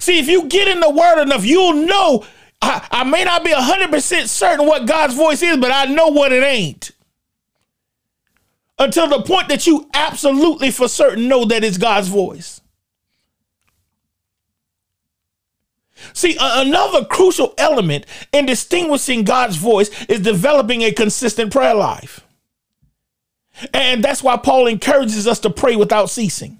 See, 0.00 0.18
if 0.18 0.26
you 0.26 0.48
get 0.48 0.66
in 0.66 0.80
the 0.80 0.90
word 0.90 1.22
enough, 1.22 1.44
you'll 1.44 1.74
know. 1.74 2.26
I, 2.60 2.84
I 2.90 3.04
may 3.04 3.22
not 3.22 3.44
be 3.44 3.52
100% 3.52 4.26
certain 4.26 4.66
what 4.66 4.84
God's 4.84 5.14
voice 5.14 5.42
is, 5.42 5.58
but 5.58 5.70
I 5.70 5.84
know 5.84 6.08
what 6.08 6.32
it 6.32 6.42
ain't. 6.42 6.90
Until 8.80 9.06
the 9.06 9.22
point 9.22 9.48
that 9.48 9.68
you 9.68 9.88
absolutely 9.94 10.72
for 10.72 10.88
certain 10.88 11.28
know 11.28 11.44
that 11.44 11.62
it's 11.62 11.78
God's 11.78 12.08
voice. 12.08 12.60
See, 16.14 16.36
another 16.40 17.04
crucial 17.04 17.54
element 17.58 18.06
in 18.32 18.44
distinguishing 18.44 19.22
God's 19.22 19.54
voice 19.54 19.88
is 20.06 20.18
developing 20.18 20.82
a 20.82 20.90
consistent 20.90 21.52
prayer 21.52 21.76
life. 21.76 22.26
And 23.72 24.02
that's 24.02 24.22
why 24.22 24.36
Paul 24.36 24.66
encourages 24.66 25.26
us 25.26 25.40
to 25.40 25.50
pray 25.50 25.76
without 25.76 26.10
ceasing. 26.10 26.58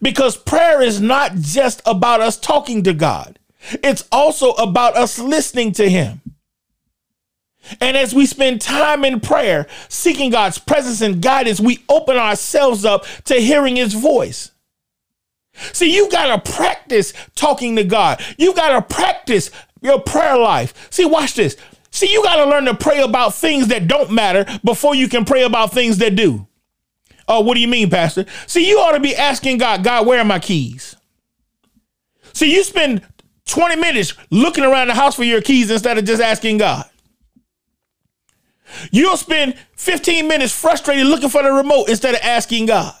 Because 0.00 0.36
prayer 0.36 0.80
is 0.80 1.00
not 1.00 1.34
just 1.36 1.82
about 1.86 2.20
us 2.20 2.38
talking 2.38 2.82
to 2.84 2.92
God, 2.92 3.38
it's 3.82 4.06
also 4.10 4.52
about 4.52 4.96
us 4.96 5.18
listening 5.18 5.72
to 5.72 5.88
Him. 5.88 6.20
And 7.80 7.96
as 7.96 8.14
we 8.14 8.26
spend 8.26 8.60
time 8.60 9.04
in 9.04 9.20
prayer, 9.20 9.68
seeking 9.88 10.30
God's 10.30 10.58
presence 10.58 11.00
and 11.00 11.22
guidance, 11.22 11.60
we 11.60 11.84
open 11.88 12.16
ourselves 12.16 12.84
up 12.84 13.04
to 13.24 13.34
hearing 13.34 13.76
His 13.76 13.94
voice. 13.94 14.50
See, 15.54 15.94
you 15.94 16.10
got 16.10 16.44
to 16.44 16.52
practice 16.52 17.12
talking 17.34 17.76
to 17.76 17.84
God. 17.84 18.22
You 18.38 18.54
got 18.54 18.70
to 18.70 18.94
practice 18.94 19.50
your 19.80 20.00
prayer 20.00 20.38
life. 20.38 20.88
See, 20.90 21.04
watch 21.04 21.34
this. 21.34 21.56
See, 21.92 22.10
you 22.10 22.22
got 22.22 22.36
to 22.36 22.50
learn 22.50 22.64
to 22.64 22.74
pray 22.74 23.02
about 23.02 23.34
things 23.34 23.68
that 23.68 23.86
don't 23.86 24.10
matter 24.10 24.46
before 24.64 24.94
you 24.94 25.08
can 25.08 25.24
pray 25.24 25.42
about 25.42 25.72
things 25.72 25.98
that 25.98 26.16
do. 26.16 26.46
Oh, 27.28 27.40
what 27.42 27.54
do 27.54 27.60
you 27.60 27.68
mean, 27.68 27.90
Pastor? 27.90 28.24
See, 28.46 28.68
you 28.68 28.78
ought 28.78 28.92
to 28.92 29.00
be 29.00 29.14
asking 29.14 29.58
God, 29.58 29.84
God, 29.84 30.06
where 30.06 30.18
are 30.18 30.24
my 30.24 30.38
keys? 30.38 30.96
See, 32.32 32.52
you 32.52 32.64
spend 32.64 33.02
20 33.46 33.76
minutes 33.76 34.14
looking 34.30 34.64
around 34.64 34.88
the 34.88 34.94
house 34.94 35.14
for 35.14 35.24
your 35.24 35.42
keys 35.42 35.70
instead 35.70 35.98
of 35.98 36.04
just 36.04 36.22
asking 36.22 36.58
God. 36.58 36.86
You'll 38.90 39.18
spend 39.18 39.54
15 39.76 40.26
minutes 40.26 40.58
frustrated 40.58 41.06
looking 41.06 41.28
for 41.28 41.42
the 41.42 41.52
remote 41.52 41.90
instead 41.90 42.14
of 42.14 42.20
asking 42.22 42.66
God. 42.66 42.94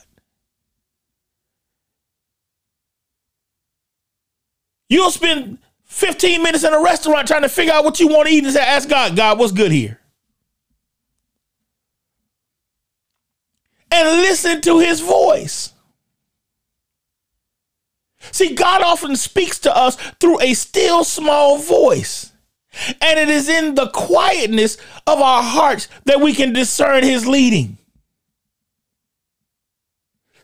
You'll 4.90 5.10
spend 5.10 5.58
15 5.92 6.42
minutes 6.42 6.64
in 6.64 6.72
a 6.72 6.80
restaurant 6.80 7.28
trying 7.28 7.42
to 7.42 7.50
figure 7.50 7.72
out 7.72 7.84
what 7.84 8.00
you 8.00 8.08
want 8.08 8.26
to 8.26 8.34
eat 8.34 8.42
and 8.44 8.52
say, 8.52 8.62
ask 8.62 8.88
God, 8.88 9.14
God, 9.14 9.38
what's 9.38 9.52
good 9.52 9.70
here? 9.70 10.00
And 13.90 14.08
listen 14.22 14.62
to 14.62 14.78
his 14.78 15.00
voice. 15.00 15.74
See, 18.30 18.54
God 18.54 18.80
often 18.80 19.16
speaks 19.16 19.58
to 19.60 19.76
us 19.76 19.96
through 20.18 20.40
a 20.40 20.54
still 20.54 21.04
small 21.04 21.58
voice. 21.58 22.32
And 23.02 23.20
it 23.20 23.28
is 23.28 23.50
in 23.50 23.74
the 23.74 23.90
quietness 23.90 24.78
of 25.06 25.20
our 25.20 25.42
hearts 25.42 25.88
that 26.06 26.22
we 26.22 26.32
can 26.32 26.54
discern 26.54 27.04
his 27.04 27.26
leading. 27.26 27.76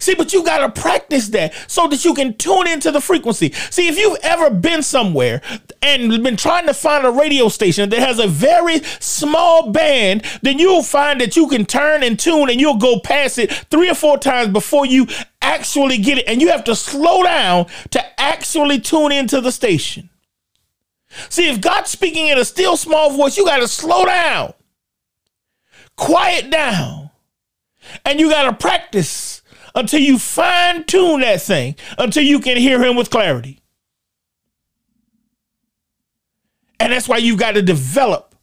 See, 0.01 0.15
but 0.15 0.33
you 0.33 0.45
got 0.45 0.59
to 0.59 0.81
practice 0.81 1.29
that 1.29 1.55
so 1.67 1.89
that 1.89 2.05
you 2.05 2.15
can 2.15 2.37
tune 2.37 2.69
into 2.69 2.91
the 2.91 3.01
frequency. 3.01 3.53
See, 3.71 3.89
if 3.89 3.99
you've 3.99 4.19
ever 4.23 4.51
been 4.51 4.83
somewhere 4.83 5.43
and 5.83 6.23
been 6.23 6.37
trying 6.37 6.67
to 6.67 6.75
find 6.75 7.05
a 7.05 7.11
radio 7.11 7.49
station 7.49 7.91
that 7.91 7.99
has 7.99 8.19
a 8.19 8.29
very 8.29 8.81
small 9.01 9.71
band, 9.71 10.25
then 10.43 10.59
you'll 10.59 10.85
find 10.85 11.21
that 11.21 11.37
you 11.37 11.49
can 11.49 11.67
turn 11.67 12.03
and 12.03 12.19
tune 12.19 12.49
and 12.49 12.61
you'll 12.61 12.77
go 12.77 13.01
past 13.01 13.39
it 13.39 13.53
three 13.71 13.91
or 13.91 13.95
four 13.95 14.19
times 14.19 14.53
before 14.53 14.87
you 14.87 15.07
actually 15.43 15.99
get 15.99 16.19
it. 16.19 16.29
And 16.29 16.41
you 16.41 16.51
have 16.51 16.65
to 16.65 16.77
slow 16.77 17.25
down 17.25 17.67
to 17.91 18.21
actually 18.21 18.81
tune 18.81 19.13
into 19.13 19.41
the 19.41 19.51
station. 19.51 20.11
See, 21.29 21.49
if 21.49 21.61
God's 21.61 21.91
speaking 21.91 22.29
in 22.29 22.39
a 22.39 22.45
still 22.45 22.77
small 22.77 23.11
voice, 23.11 23.37
you 23.37 23.45
got 23.45 23.59
to 23.59 23.69
slow 23.69 24.05
down, 24.05 24.53
quiet 25.97 26.51
down, 26.51 27.11
and 28.05 28.21
you 28.21 28.29
got 28.29 28.43
to 28.43 28.53
practice 28.53 29.38
until 29.79 30.01
you 30.01 30.19
fine 30.19 30.83
tune 30.85 31.21
that 31.21 31.41
thing, 31.41 31.77
until 31.99 32.25
you 32.25 32.41
can 32.41 32.57
hear 32.57 32.83
him 32.83 32.97
with 32.97 33.11
clarity. 33.11 33.61
And 36.81 36.93
that's 36.93 37.09
why 37.09 37.19
you've 37.19 37.39
got 37.39 37.53
to 37.53 37.63
develop 37.63 38.35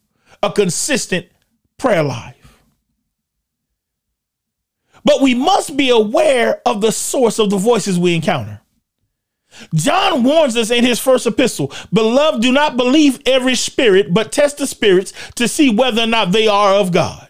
a 0.41 0.49
consistent 0.49 1.27
prayer 1.77 2.03
life. 2.03 2.63
But 5.03 5.21
we 5.21 5.36
must 5.36 5.75
be 5.75 5.89
aware 5.89 6.61
of 6.65 6.79
the 6.79 6.91
source 6.91 7.38
of 7.38 7.49
the 7.49 7.57
voices 7.57 7.99
we 7.99 8.15
encounter. 8.15 8.61
John 9.73 10.23
warns 10.23 10.55
us 10.55 10.71
in 10.71 10.86
his 10.86 10.99
first 10.99 11.27
epistle 11.27 11.73
Beloved, 11.91 12.41
do 12.41 12.51
not 12.51 12.77
believe 12.77 13.21
every 13.25 13.55
spirit, 13.55 14.13
but 14.13 14.31
test 14.31 14.57
the 14.57 14.67
spirits 14.67 15.11
to 15.36 15.49
see 15.49 15.69
whether 15.69 16.03
or 16.03 16.07
not 16.07 16.31
they 16.31 16.47
are 16.47 16.75
of 16.75 16.93
God. 16.93 17.24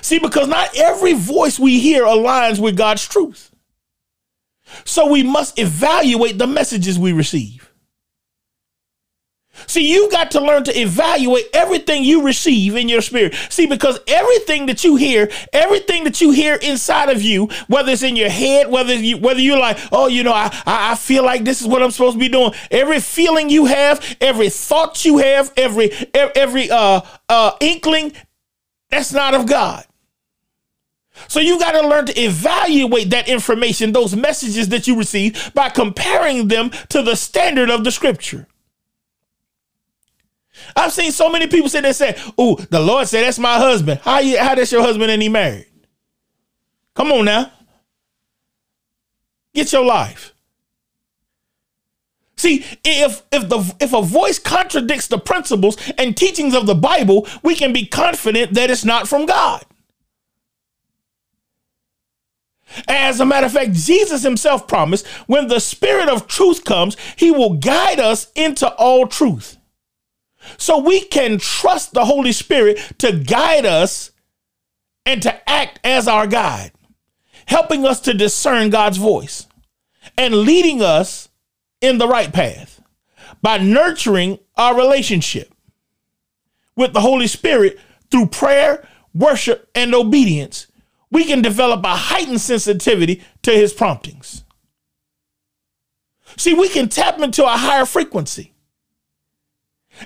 See, 0.00 0.18
because 0.18 0.48
not 0.48 0.76
every 0.76 1.12
voice 1.12 1.58
we 1.58 1.78
hear 1.80 2.04
aligns 2.04 2.58
with 2.58 2.76
God's 2.76 3.06
truth. 3.06 3.50
So 4.84 5.06
we 5.06 5.22
must 5.22 5.58
evaluate 5.58 6.38
the 6.38 6.46
messages 6.46 6.98
we 6.98 7.12
receive. 7.12 7.70
See, 9.66 9.92
you 9.92 10.10
got 10.10 10.32
to 10.32 10.40
learn 10.40 10.64
to 10.64 10.78
evaluate 10.78 11.46
everything 11.52 12.04
you 12.04 12.22
receive 12.22 12.76
in 12.76 12.88
your 12.88 13.00
spirit. 13.00 13.34
See, 13.50 13.66
because 13.66 13.98
everything 14.08 14.66
that 14.66 14.84
you 14.84 14.96
hear, 14.96 15.30
everything 15.52 16.04
that 16.04 16.20
you 16.20 16.32
hear 16.32 16.56
inside 16.56 17.08
of 17.08 17.22
you, 17.22 17.48
whether 17.68 17.92
it's 17.92 18.02
in 18.02 18.16
your 18.16 18.30
head, 18.30 18.68
whether 18.68 18.94
you 18.94 19.18
whether 19.18 19.40
you're 19.40 19.58
like, 19.58 19.78
oh, 19.92 20.08
you 20.08 20.22
know, 20.22 20.32
I 20.32 20.50
I 20.66 20.96
feel 20.96 21.24
like 21.24 21.44
this 21.44 21.60
is 21.60 21.66
what 21.66 21.82
I'm 21.82 21.92
supposed 21.92 22.14
to 22.14 22.18
be 22.18 22.28
doing. 22.28 22.52
Every 22.70 23.00
feeling 23.00 23.48
you 23.48 23.66
have, 23.66 24.16
every 24.20 24.50
thought 24.50 25.04
you 25.04 25.18
have, 25.18 25.52
every 25.56 25.92
every 26.14 26.70
uh 26.70 27.02
uh 27.28 27.52
inkling, 27.60 28.12
that's 28.94 29.12
not 29.12 29.34
of 29.34 29.46
God. 29.46 29.84
So 31.28 31.40
you 31.40 31.58
got 31.58 31.72
to 31.72 31.86
learn 31.86 32.06
to 32.06 32.20
evaluate 32.20 33.10
that 33.10 33.28
information, 33.28 33.92
those 33.92 34.16
messages 34.16 34.68
that 34.70 34.86
you 34.86 34.96
receive, 34.96 35.52
by 35.54 35.68
comparing 35.68 36.48
them 36.48 36.70
to 36.88 37.02
the 37.02 37.14
standard 37.14 37.70
of 37.70 37.84
the 37.84 37.92
scripture. 37.92 38.46
I've 40.76 40.92
seen 40.92 41.12
so 41.12 41.30
many 41.30 41.46
people 41.46 41.68
say 41.68 41.80
they 41.80 41.92
say, 41.92 42.16
"Oh, 42.36 42.56
the 42.56 42.80
Lord 42.80 43.06
said 43.06 43.24
that's 43.24 43.38
my 43.38 43.58
husband." 43.58 44.00
How 44.02 44.18
you 44.20 44.38
how 44.38 44.54
that's 44.54 44.72
your 44.72 44.82
husband 44.82 45.10
and 45.10 45.22
he 45.22 45.28
married? 45.28 45.66
Come 46.94 47.12
on 47.12 47.24
now. 47.24 47.52
Get 49.54 49.72
your 49.72 49.84
life. 49.84 50.33
See, 52.44 52.62
if 52.84 53.22
if 53.32 53.48
the 53.48 53.74
if 53.80 53.94
a 53.94 54.02
voice 54.02 54.38
contradicts 54.38 55.06
the 55.06 55.16
principles 55.16 55.78
and 55.96 56.14
teachings 56.14 56.54
of 56.54 56.66
the 56.66 56.74
Bible, 56.74 57.26
we 57.42 57.54
can 57.54 57.72
be 57.72 57.86
confident 57.86 58.52
that 58.52 58.70
it's 58.70 58.84
not 58.84 59.08
from 59.08 59.24
God. 59.24 59.64
As 62.86 63.18
a 63.18 63.24
matter 63.24 63.46
of 63.46 63.52
fact, 63.52 63.72
Jesus 63.72 64.24
himself 64.24 64.68
promised 64.68 65.06
when 65.26 65.48
the 65.48 65.58
Spirit 65.58 66.10
of 66.10 66.26
truth 66.26 66.66
comes, 66.66 66.98
he 67.16 67.30
will 67.30 67.54
guide 67.54 67.98
us 67.98 68.30
into 68.34 68.70
all 68.74 69.06
truth. 69.06 69.56
So 70.58 70.76
we 70.76 71.00
can 71.00 71.38
trust 71.38 71.94
the 71.94 72.04
Holy 72.04 72.32
Spirit 72.32 72.78
to 72.98 73.20
guide 73.20 73.64
us 73.64 74.10
and 75.06 75.22
to 75.22 75.48
act 75.50 75.80
as 75.82 76.06
our 76.06 76.26
guide, 76.26 76.72
helping 77.46 77.86
us 77.86 78.00
to 78.00 78.12
discern 78.12 78.68
God's 78.68 78.98
voice 78.98 79.46
and 80.18 80.34
leading 80.34 80.82
us 80.82 81.30
in 81.84 81.98
the 81.98 82.08
right 82.08 82.32
path 82.32 82.80
by 83.42 83.58
nurturing 83.58 84.38
our 84.56 84.76
relationship 84.76 85.52
with 86.76 86.92
the 86.92 87.00
Holy 87.00 87.26
Spirit 87.26 87.78
through 88.10 88.26
prayer, 88.26 88.86
worship, 89.14 89.68
and 89.74 89.94
obedience. 89.94 90.66
We 91.10 91.24
can 91.24 91.42
develop 91.42 91.84
a 91.84 91.94
heightened 91.94 92.40
sensitivity 92.40 93.22
to 93.42 93.52
his 93.52 93.72
promptings. 93.72 94.44
See, 96.36 96.54
we 96.54 96.68
can 96.68 96.88
tap 96.88 97.20
into 97.20 97.44
a 97.44 97.56
higher 97.56 97.86
frequency 97.86 98.54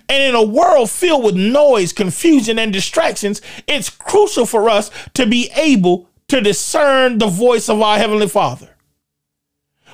and 0.09 0.23
in 0.23 0.35
a 0.35 0.43
world 0.43 0.91
filled 0.91 1.25
with 1.25 1.37
noise, 1.37 1.93
confusion, 1.93 2.59
and 2.59 2.73
distractions, 2.73 3.41
it's 3.67 3.91
crucial 3.91 4.47
for 4.47 4.69
us 4.69 4.91
to 5.15 5.27
be 5.27 5.51
able 5.57 6.09
to 6.29 6.41
discern 6.41 7.19
the 7.19 7.27
voice 7.27 7.69
of 7.69 7.81
our 7.81 7.99
Heavenly 7.99 8.29
Father. 8.29 8.69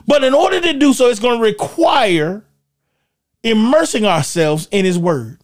But 0.07 0.25
in 0.25 0.35
order 0.35 0.61
to 0.61 0.73
do 0.75 0.93
so, 0.93 1.09
it's 1.09 1.21
going 1.21 1.39
to 1.39 1.45
require 1.45 2.45
immersing 3.43 4.05
ourselves 4.05 4.69
in 4.71 4.85
His 4.85 4.99
Word, 4.99 5.41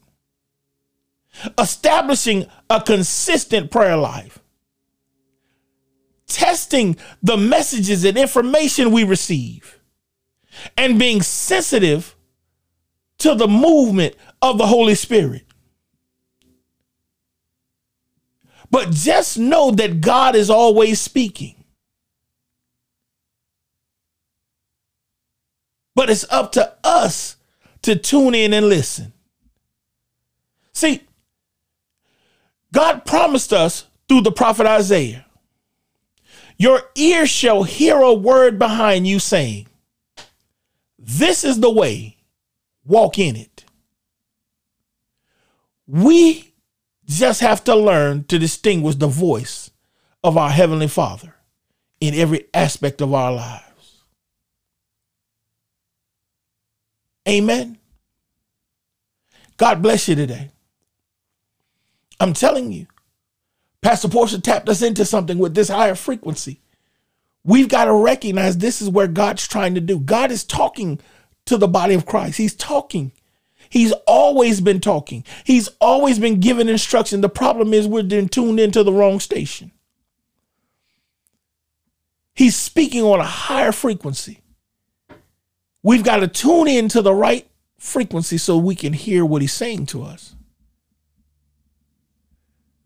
establishing 1.58 2.46
a 2.68 2.80
consistent 2.80 3.70
prayer 3.70 3.96
life, 3.96 4.38
testing 6.26 6.96
the 7.22 7.36
messages 7.36 8.04
and 8.04 8.18
information 8.18 8.90
we 8.90 9.04
receive, 9.04 9.80
and 10.76 10.98
being 10.98 11.22
sensitive 11.22 12.16
to 13.18 13.34
the 13.34 13.48
movement 13.48 14.14
of 14.42 14.58
the 14.58 14.66
Holy 14.66 14.94
Spirit. 14.94 15.44
But 18.70 18.90
just 18.90 19.38
know 19.38 19.70
that 19.72 20.00
God 20.00 20.36
is 20.36 20.48
always 20.48 21.00
speaking. 21.00 21.59
But 25.94 26.10
it's 26.10 26.24
up 26.30 26.52
to 26.52 26.74
us 26.84 27.36
to 27.82 27.96
tune 27.96 28.34
in 28.34 28.52
and 28.52 28.68
listen. 28.68 29.12
See, 30.72 31.02
God 32.72 33.04
promised 33.04 33.52
us 33.52 33.86
through 34.08 34.22
the 34.22 34.32
prophet 34.32 34.66
Isaiah, 34.66 35.26
Your 36.56 36.82
ear 36.94 37.26
shall 37.26 37.62
hear 37.62 37.98
a 37.98 38.12
word 38.12 38.58
behind 38.58 39.06
you 39.06 39.18
saying, 39.18 39.66
This 40.98 41.44
is 41.44 41.60
the 41.60 41.70
way, 41.70 42.16
walk 42.84 43.18
in 43.18 43.36
it. 43.36 43.64
We 45.86 46.54
just 47.06 47.40
have 47.40 47.64
to 47.64 47.74
learn 47.74 48.24
to 48.24 48.38
distinguish 48.38 48.94
the 48.96 49.08
voice 49.08 49.70
of 50.22 50.36
our 50.36 50.50
Heavenly 50.50 50.88
Father 50.88 51.34
in 52.00 52.14
every 52.14 52.46
aspect 52.54 53.00
of 53.00 53.12
our 53.12 53.32
lives. 53.32 53.69
Amen. 57.28 57.78
God 59.56 59.82
bless 59.82 60.08
you 60.08 60.14
today. 60.14 60.50
I'm 62.18 62.32
telling 62.32 62.72
you, 62.72 62.86
Pastor 63.82 64.08
Portia 64.08 64.40
tapped 64.40 64.68
us 64.68 64.82
into 64.82 65.04
something 65.04 65.38
with 65.38 65.54
this 65.54 65.68
higher 65.68 65.94
frequency. 65.94 66.60
We've 67.44 67.68
got 67.68 67.86
to 67.86 67.94
recognize 67.94 68.58
this 68.58 68.82
is 68.82 68.90
where 68.90 69.06
God's 69.06 69.48
trying 69.48 69.74
to 69.74 69.80
do. 69.80 69.98
God 69.98 70.30
is 70.30 70.44
talking 70.44 71.00
to 71.46 71.56
the 71.56 71.68
body 71.68 71.94
of 71.94 72.06
Christ. 72.06 72.38
He's 72.38 72.54
talking 72.54 73.12
He's 73.70 73.92
always 74.06 74.60
been 74.60 74.80
talking. 74.80 75.24
He's 75.44 75.68
always 75.80 76.18
been 76.18 76.40
giving 76.40 76.68
instruction. 76.68 77.20
The 77.20 77.28
problem 77.28 77.72
is 77.72 77.86
we're 77.86 78.02
then 78.02 78.28
tuned 78.28 78.58
into 78.58 78.82
the 78.82 78.92
wrong 78.92 79.20
station. 79.20 79.70
He's 82.34 82.56
speaking 82.56 83.02
on 83.02 83.20
a 83.20 83.24
higher 83.24 83.72
frequency. 83.72 84.40
We've 85.82 86.04
got 86.04 86.18
to 86.18 86.28
tune 86.28 86.68
in 86.68 86.88
to 86.90 87.02
the 87.02 87.14
right 87.14 87.48
frequency 87.78 88.38
so 88.38 88.58
we 88.58 88.74
can 88.74 88.92
hear 88.92 89.24
what 89.24 89.42
he's 89.42 89.52
saying 89.52 89.86
to 89.86 90.02
us. 90.02 90.34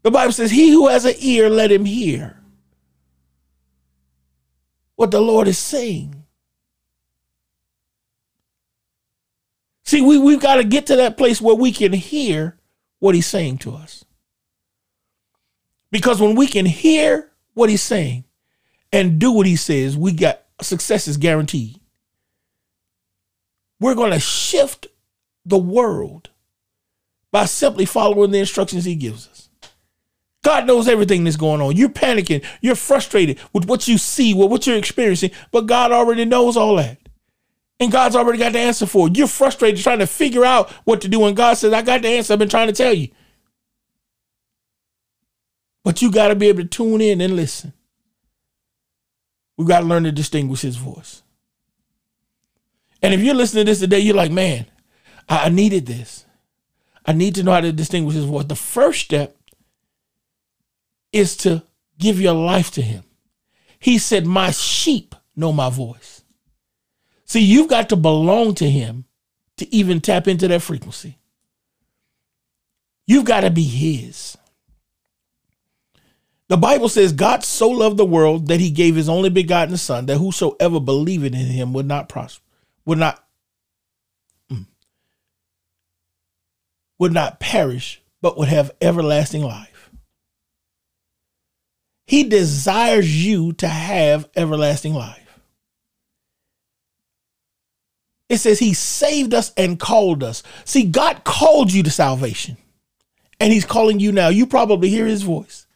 The 0.03 0.11
Bible 0.11 0.33
says, 0.33 0.51
He 0.51 0.71
who 0.71 0.89
has 0.89 1.05
an 1.05 1.15
ear, 1.19 1.51
let 1.51 1.73
him 1.73 1.85
hear 1.85 2.41
what 4.97 5.11
the 5.11 5.21
Lord 5.21 5.49
is 5.49 5.59
saying. 5.59 6.25
See, 9.83 10.01
we, 10.01 10.19
we've 10.19 10.41
got 10.41 10.57
to 10.57 10.65
get 10.65 10.87
to 10.87 10.97
that 10.97 11.17
place 11.17 11.41
where 11.41 11.55
we 11.55 11.73
can 11.73 11.93
hear 11.93 12.59
what 13.01 13.15
he's 13.15 13.27
saying 13.27 13.59
to 13.59 13.75
us. 13.75 14.05
Because 15.91 16.21
when 16.21 16.35
we 16.35 16.47
can 16.47 16.67
hear 16.67 17.31
what 17.53 17.71
he's 17.71 17.83
saying 17.83 18.25
and 18.93 19.19
do 19.19 19.31
what 19.31 19.47
he 19.47 19.57
says, 19.57 19.97
we 19.97 20.13
got 20.13 20.43
success 20.61 21.07
is 21.07 21.17
guaranteed. 21.17 21.81
We're 23.85 23.95
going 23.95 24.13
to 24.13 24.19
shift 24.19 24.87
the 25.45 25.59
world 25.59 26.31
by 27.31 27.45
simply 27.45 27.85
following 27.85 28.31
the 28.31 28.39
instructions 28.39 28.87
he 28.87 28.95
gives 28.95 29.29
us. 29.29 29.51
God 30.43 30.67
knows 30.67 30.89
everything 30.89 31.23
that's 31.23 31.37
going 31.37 31.61
on. 31.61 31.77
You're 31.77 31.91
panicking, 31.91 32.43
you're 32.63 32.77
frustrated 32.77 33.39
with 33.53 33.67
what 33.67 33.87
you 33.87 33.99
see, 33.99 34.33
with 34.33 34.51
what 34.51 34.67
you're 34.67 34.79
experiencing, 34.79 35.33
but 35.51 35.67
God 35.67 35.93
already 35.93 36.25
knows 36.25 36.57
all 36.57 36.77
that. 36.77 36.97
And 37.79 37.93
God's 37.93 38.17
already 38.17 38.39
got 38.39 38.55
the 38.55 38.59
answer 38.59 38.87
for 38.87 39.09
it. 39.09 39.19
You're 39.19 39.27
frustrated 39.27 39.83
trying 39.83 39.99
to 39.99 40.07
figure 40.07 40.47
out 40.47 40.71
what 40.85 41.03
to 41.03 41.09
do. 41.09 41.23
And 41.27 41.37
God 41.37 41.59
says, 41.59 41.75
I 41.75 41.83
got 41.83 42.01
the 42.01 42.09
answer. 42.09 42.33
I've 42.33 42.39
been 42.39 42.49
trying 42.49 42.69
to 42.69 42.73
tell 42.73 42.95
you. 42.95 43.09
But 45.85 46.01
you 46.01 46.11
got 46.11 46.29
to 46.29 46.35
be 46.35 46.49
able 46.49 46.63
to 46.63 46.69
tune 46.69 47.03
in 47.03 47.21
and 47.21 47.37
listen. 47.37 47.75
We've 49.59 49.69
got 49.69 49.81
to 49.81 49.87
learn 49.87 50.05
to 50.05 50.11
distinguish 50.11 50.63
his 50.63 50.77
voice. 50.77 51.23
And 53.05 53.13
if 53.13 53.21
you're 53.21 53.35
listening 53.35 53.67
to 53.67 53.71
this 53.71 53.81
today, 53.81 53.99
you're 53.99 54.17
like, 54.17 54.31
man, 54.31 54.65
I, 55.29 55.51
needed 55.51 55.85
this. 55.85 56.25
I 57.05 57.13
need 57.13 57.35
to 57.35 57.43
know 57.43 57.53
how 57.53 57.61
to 57.61 57.71
distinguish 57.71 58.15
his 58.15 58.25
voice. 58.25 58.47
The 58.47 58.57
first 58.57 59.03
step 59.03 59.37
is 61.13 61.37
to 61.39 61.63
give 61.99 62.19
your 62.19 62.33
life 62.33 62.71
to 62.71 62.81
him. 62.81 63.05
He 63.79 63.99
said, 63.99 64.25
My 64.25 64.53
sheep 64.53 65.15
know 65.37 65.53
my 65.53 65.69
voice. 65.69 66.25
See, 67.27 67.43
you've 67.45 67.69
got 67.69 67.91
to 67.91 67.97
belong 67.97 68.55
to 68.55 68.71
him 68.71 69.05
to 69.59 69.75
even 69.75 70.01
tap 70.01 70.27
into 70.27 70.49
that 70.49 70.63
frequency. 70.63 71.19
You've 73.07 73.27
got 73.27 73.41
to 73.41 73.51
be 73.51 73.65
his. 73.65 74.39
The 76.49 76.57
Bible 76.57 76.89
says 76.89 77.13
God 77.13 77.45
so 77.45 77.69
loved 77.69 77.99
the 77.99 78.07
world 78.07 78.49
that 78.49 78.61
he 78.61 78.71
gave 78.71 78.97
his 78.97 79.11
only 79.11 79.29
begotten 79.29 79.77
son 79.77 80.07
that 80.07 80.17
whosoever 80.17 80.81
believeth 80.81 81.35
in 81.35 81.47
him 81.47 81.75
would 81.75 81.87
not 81.87 82.09
prosper, 82.09 82.44
would 82.87 82.99
not 82.99 83.25
mm, 84.51 84.67
would 86.99 87.13
not 87.13 87.41
perish, 87.41 88.03
but 88.21 88.37
would 88.39 88.49
have 88.49 88.71
everlasting 88.81 89.43
life. 89.43 89.91
He 92.07 92.25
desires 92.25 93.25
you 93.25 93.53
to 93.55 93.69
have 93.69 94.29
everlasting 94.37 94.95
life. 94.95 95.21
It 98.29 98.39
says 98.39 98.59
he 98.59 98.75
saved 98.75 99.35
us 99.35 99.53
and 99.57 99.79
called 99.79 100.23
us. 100.23 100.43
See, 100.65 100.85
God 100.85 101.25
called 101.25 101.73
you 101.73 101.83
to 101.83 101.91
salvation. 101.91 102.57
And 103.41 103.53
he's 103.53 103.65
calling 103.65 104.01
you 104.01 104.13
now. 104.13 104.29
You 104.29 104.47
probably 104.47 104.89
hear 104.89 105.07
his 105.07 105.23
voice. 105.23 105.67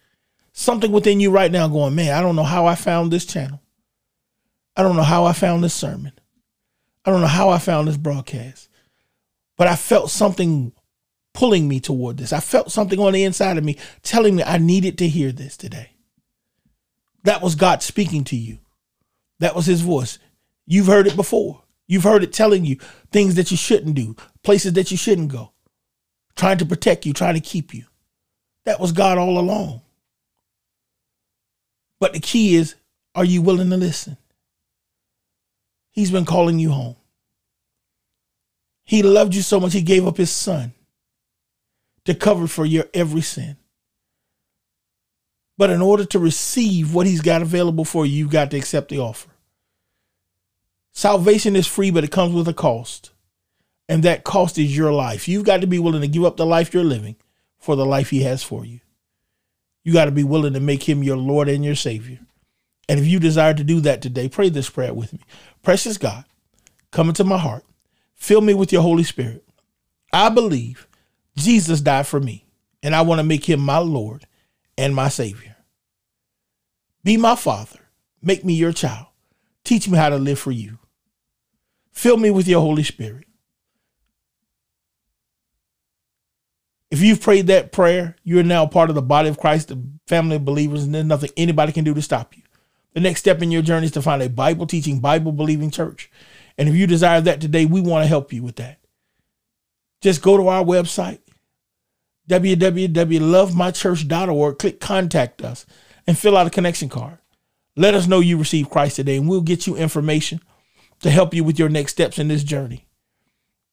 Something 0.53 0.91
within 0.91 1.21
you 1.21 1.31
right 1.31 1.53
now 1.53 1.69
going, 1.69 1.95
man, 1.95 2.15
I 2.15 2.21
don't 2.21 2.37
know 2.37 2.45
how 2.45 2.67
I 2.67 2.75
found 2.75 3.13
this 3.13 3.27
channel. 3.27 3.61
I 4.77 4.83
don't 4.83 4.97
know 4.97 5.03
how 5.03 5.25
I 5.25 5.33
found 5.33 5.63
this 5.63 5.75
sermon. 5.75 6.13
I 7.05 7.11
don't 7.11 7.21
know 7.21 7.27
how 7.27 7.49
I 7.49 7.59
found 7.59 7.89
this 7.89 7.97
broadcast. 7.97 8.69
But 9.57 9.67
I 9.67 9.77
felt 9.77 10.11
something 10.11 10.73
pulling 11.35 11.69
me 11.69 11.81
toward 11.81 12.17
this. 12.17 12.33
I 12.33 12.41
felt 12.41 12.73
something 12.73 12.99
on 12.99 13.13
the 13.13 13.25
inside 13.25 13.59
of 13.59 13.65
me 13.65 13.77
telling 14.03 14.37
me 14.37 14.43
I 14.43 14.59
needed 14.59 14.99
to 14.99 15.09
hear 15.09 15.33
this 15.33 15.57
today. 15.57 15.91
That 17.25 17.43
was 17.43 17.55
God 17.55 17.83
speaking 17.83 18.25
to 18.25 18.37
you. 18.37 18.59
That 19.41 19.55
was 19.55 19.67
his 19.67 19.81
voice. 19.81 20.19
You've 20.67 20.87
heard 20.87 21.07
it 21.07 21.17
before. 21.17 21.63
You've 21.87 22.05
heard 22.05 22.23
it 22.23 22.33
telling 22.33 22.65
you 22.65 22.77
things 23.11 23.35
that 23.37 23.51
you 23.51 23.57
shouldn't 23.57 23.95
do, 23.95 24.15
places 24.43 24.75
that 24.75 24.91
you 24.91 24.97
shouldn't 24.97 25.33
go, 25.33 25.53
trying 26.37 26.59
to 26.59 26.67
protect 26.67 27.07
you, 27.07 27.13
trying 27.13 27.35
to 27.35 27.41
keep 27.41 27.73
you. 27.73 27.85
That 28.65 28.79
was 28.79 28.93
God 28.93 29.17
all 29.17 29.39
along. 29.39 29.81
But 31.99 32.13
the 32.13 32.21
key 32.21 32.55
is 32.57 32.75
are 33.15 33.25
you 33.25 33.43
willing 33.43 33.71
to 33.71 33.77
listen? 33.77 34.19
He's 35.99 36.13
been 36.13 36.27
calling 36.27 36.61
you 36.61 36.71
home. 36.71 36.95
He 38.85 39.03
loved 39.03 39.35
you 39.35 39.43
so 39.43 39.59
much, 39.59 39.73
he 39.73 39.83
gave 39.83 40.07
up 40.07 40.17
his 40.17 40.31
son 40.31 40.73
to 42.05 42.15
cover 42.15 42.47
for 42.47 42.65
your 42.65 42.85
every 42.95 43.21
sin. 43.21 43.57
But 45.57 45.71
in 45.71 45.83
order 45.83 46.05
to 46.05 46.21
receive 46.21 46.95
what 46.95 47.09
he's 47.09 47.21
got 47.21 47.43
available 47.43 47.85
for 47.85 48.07
you, 48.07 48.13
you've 48.13 48.31
got 48.31 48.53
to 48.53 48.57
accept 48.57 48.91
the 48.91 49.01
offer. 49.01 49.31
Salvation 50.93 51.57
is 51.57 51.67
free, 51.67 51.91
but 51.91 52.05
it 52.05 52.13
comes 52.13 52.33
with 52.33 52.47
a 52.47 52.55
cost. 52.55 53.11
And 53.89 54.05
that 54.05 54.23
cost 54.23 54.57
is 54.57 54.77
your 54.77 54.93
life. 54.93 55.27
You've 55.27 55.47
got 55.47 55.63
to 55.63 55.67
be 55.67 55.81
willing 55.81 56.03
to 56.03 56.07
give 56.07 56.25
up 56.25 56.37
the 56.37 56.47
life 56.47 56.73
you're 56.73 56.85
living 56.85 57.17
for 57.59 57.75
the 57.75 57.85
life 57.85 58.11
he 58.11 58.23
has 58.23 58.45
for 58.45 58.65
you. 58.65 58.79
You 59.83 59.93
got 59.95 60.05
to 60.05 60.13
be 60.13 60.23
willing 60.23 60.53
to 60.53 60.61
make 60.61 60.89
him 60.89 61.03
your 61.03 61.17
Lord 61.17 61.49
and 61.49 61.65
your 61.65 61.75
Savior. 61.75 62.21
And 62.89 62.99
if 62.99 63.07
you 63.07 63.21
desire 63.21 63.53
to 63.53 63.65
do 63.65 63.81
that 63.81 64.01
today, 64.01 64.29
pray 64.29 64.49
this 64.49 64.71
prayer 64.71 64.95
with 64.95 65.13
me. 65.13 65.21
Precious 65.63 65.99
God, 65.99 66.25
come 66.91 67.09
into 67.09 67.25
my 67.25 67.39
heart. 67.39 67.65
Fill 68.15 68.41
me 68.41 68.55
with 68.55 68.73
your 68.73 68.83
Holy 68.83 69.05
Spirit. 69.05 69.45
I 70.13 70.29
believe 70.29 70.89
Jesus 71.37 71.81
died 71.81 72.07
for 72.07 72.21
me, 72.21 72.47
and 72.83 72.95
I 72.95 73.03
want 73.03 73.19
to 73.19 73.25
make 73.25 73.49
him 73.49 73.61
my 73.61 73.79
Lord 73.79 74.27
and 74.77 74.95
my 74.95 75.09
Savior. 75.09 75.57
Be 77.05 77.17
my 77.17 77.37
Father. 77.37 77.79
Make 78.21 78.45
me 78.45 78.55
your 78.55 78.73
child. 78.73 79.07
Teach 79.65 79.89
me 79.89 79.99
how 79.99 80.09
to 80.09 80.17
live 80.17 80.39
for 80.39 80.51
you. 80.51 80.79
Fill 81.93 82.17
me 82.17 82.31
with 82.31 82.49
your 82.49 82.61
Holy 82.61 82.83
Spirit. 82.83 83.27
If 86.91 87.03
you've 87.03 87.21
prayed 87.21 87.49
that 87.49 87.71
prayer, 87.71 88.17
you're 88.25 88.43
now 88.43 88.67
part 88.67 88.89
of 88.89 88.95
the 88.95 89.03
body 89.03 89.29
of 89.29 89.39
Christ, 89.39 89.69
the 89.69 89.83
family 90.07 90.37
of 90.37 90.45
believers, 90.45 90.85
and 90.85 90.95
there's 90.95 91.05
nothing 91.05 91.31
anybody 91.37 91.73
can 91.73 91.85
do 91.85 91.93
to 91.93 92.03
stop 92.03 92.37
you. 92.37 92.43
The 92.95 93.01
next 93.01 93.21
step 93.21 93.43
in 93.43 93.51
your 93.51 93.63
journey 93.63 93.87
is 93.87 93.93
to 93.93 94.03
find 94.03 94.23
a 94.23 94.29
Bible 94.29 94.67
teaching, 94.67 95.01
Bible 95.01 95.33
believing 95.33 95.71
church. 95.71 96.11
And 96.57 96.69
if 96.69 96.75
you 96.75 96.87
desire 96.87 97.21
that 97.21 97.41
today, 97.41 97.65
we 97.65 97.81
want 97.81 98.05
to 98.05 98.09
help 98.09 98.33
you 98.33 98.43
with 98.43 98.57
that. 98.57 98.79
Just 100.01 100.23
go 100.23 100.37
to 100.37 100.49
our 100.49 100.65
website, 100.65 101.21
www.lovemychurch.org, 102.29 104.59
click 104.59 104.81
contact 104.81 105.43
us, 105.43 105.67
and 106.07 106.19
fill 106.19 106.37
out 106.37 106.47
a 106.47 106.51
connection 106.51 106.89
card. 106.89 107.19
Let 107.77 107.95
us 107.95 108.07
know 108.07 108.21
you 108.21 108.39
received 108.39 108.71
Christ 108.71 108.97
today, 108.97 109.19
and 109.19 109.29
we'll 109.29 109.41
get 109.41 109.67
you 109.67 109.77
information 109.77 110.41
to 111.01 111.11
help 111.11 111.35
you 111.35 111.45
with 111.45 111.59
your 111.59 111.69
next 111.69 111.93
steps 111.93 112.19
in 112.19 112.29
this 112.29 112.43
journey. 112.43 112.87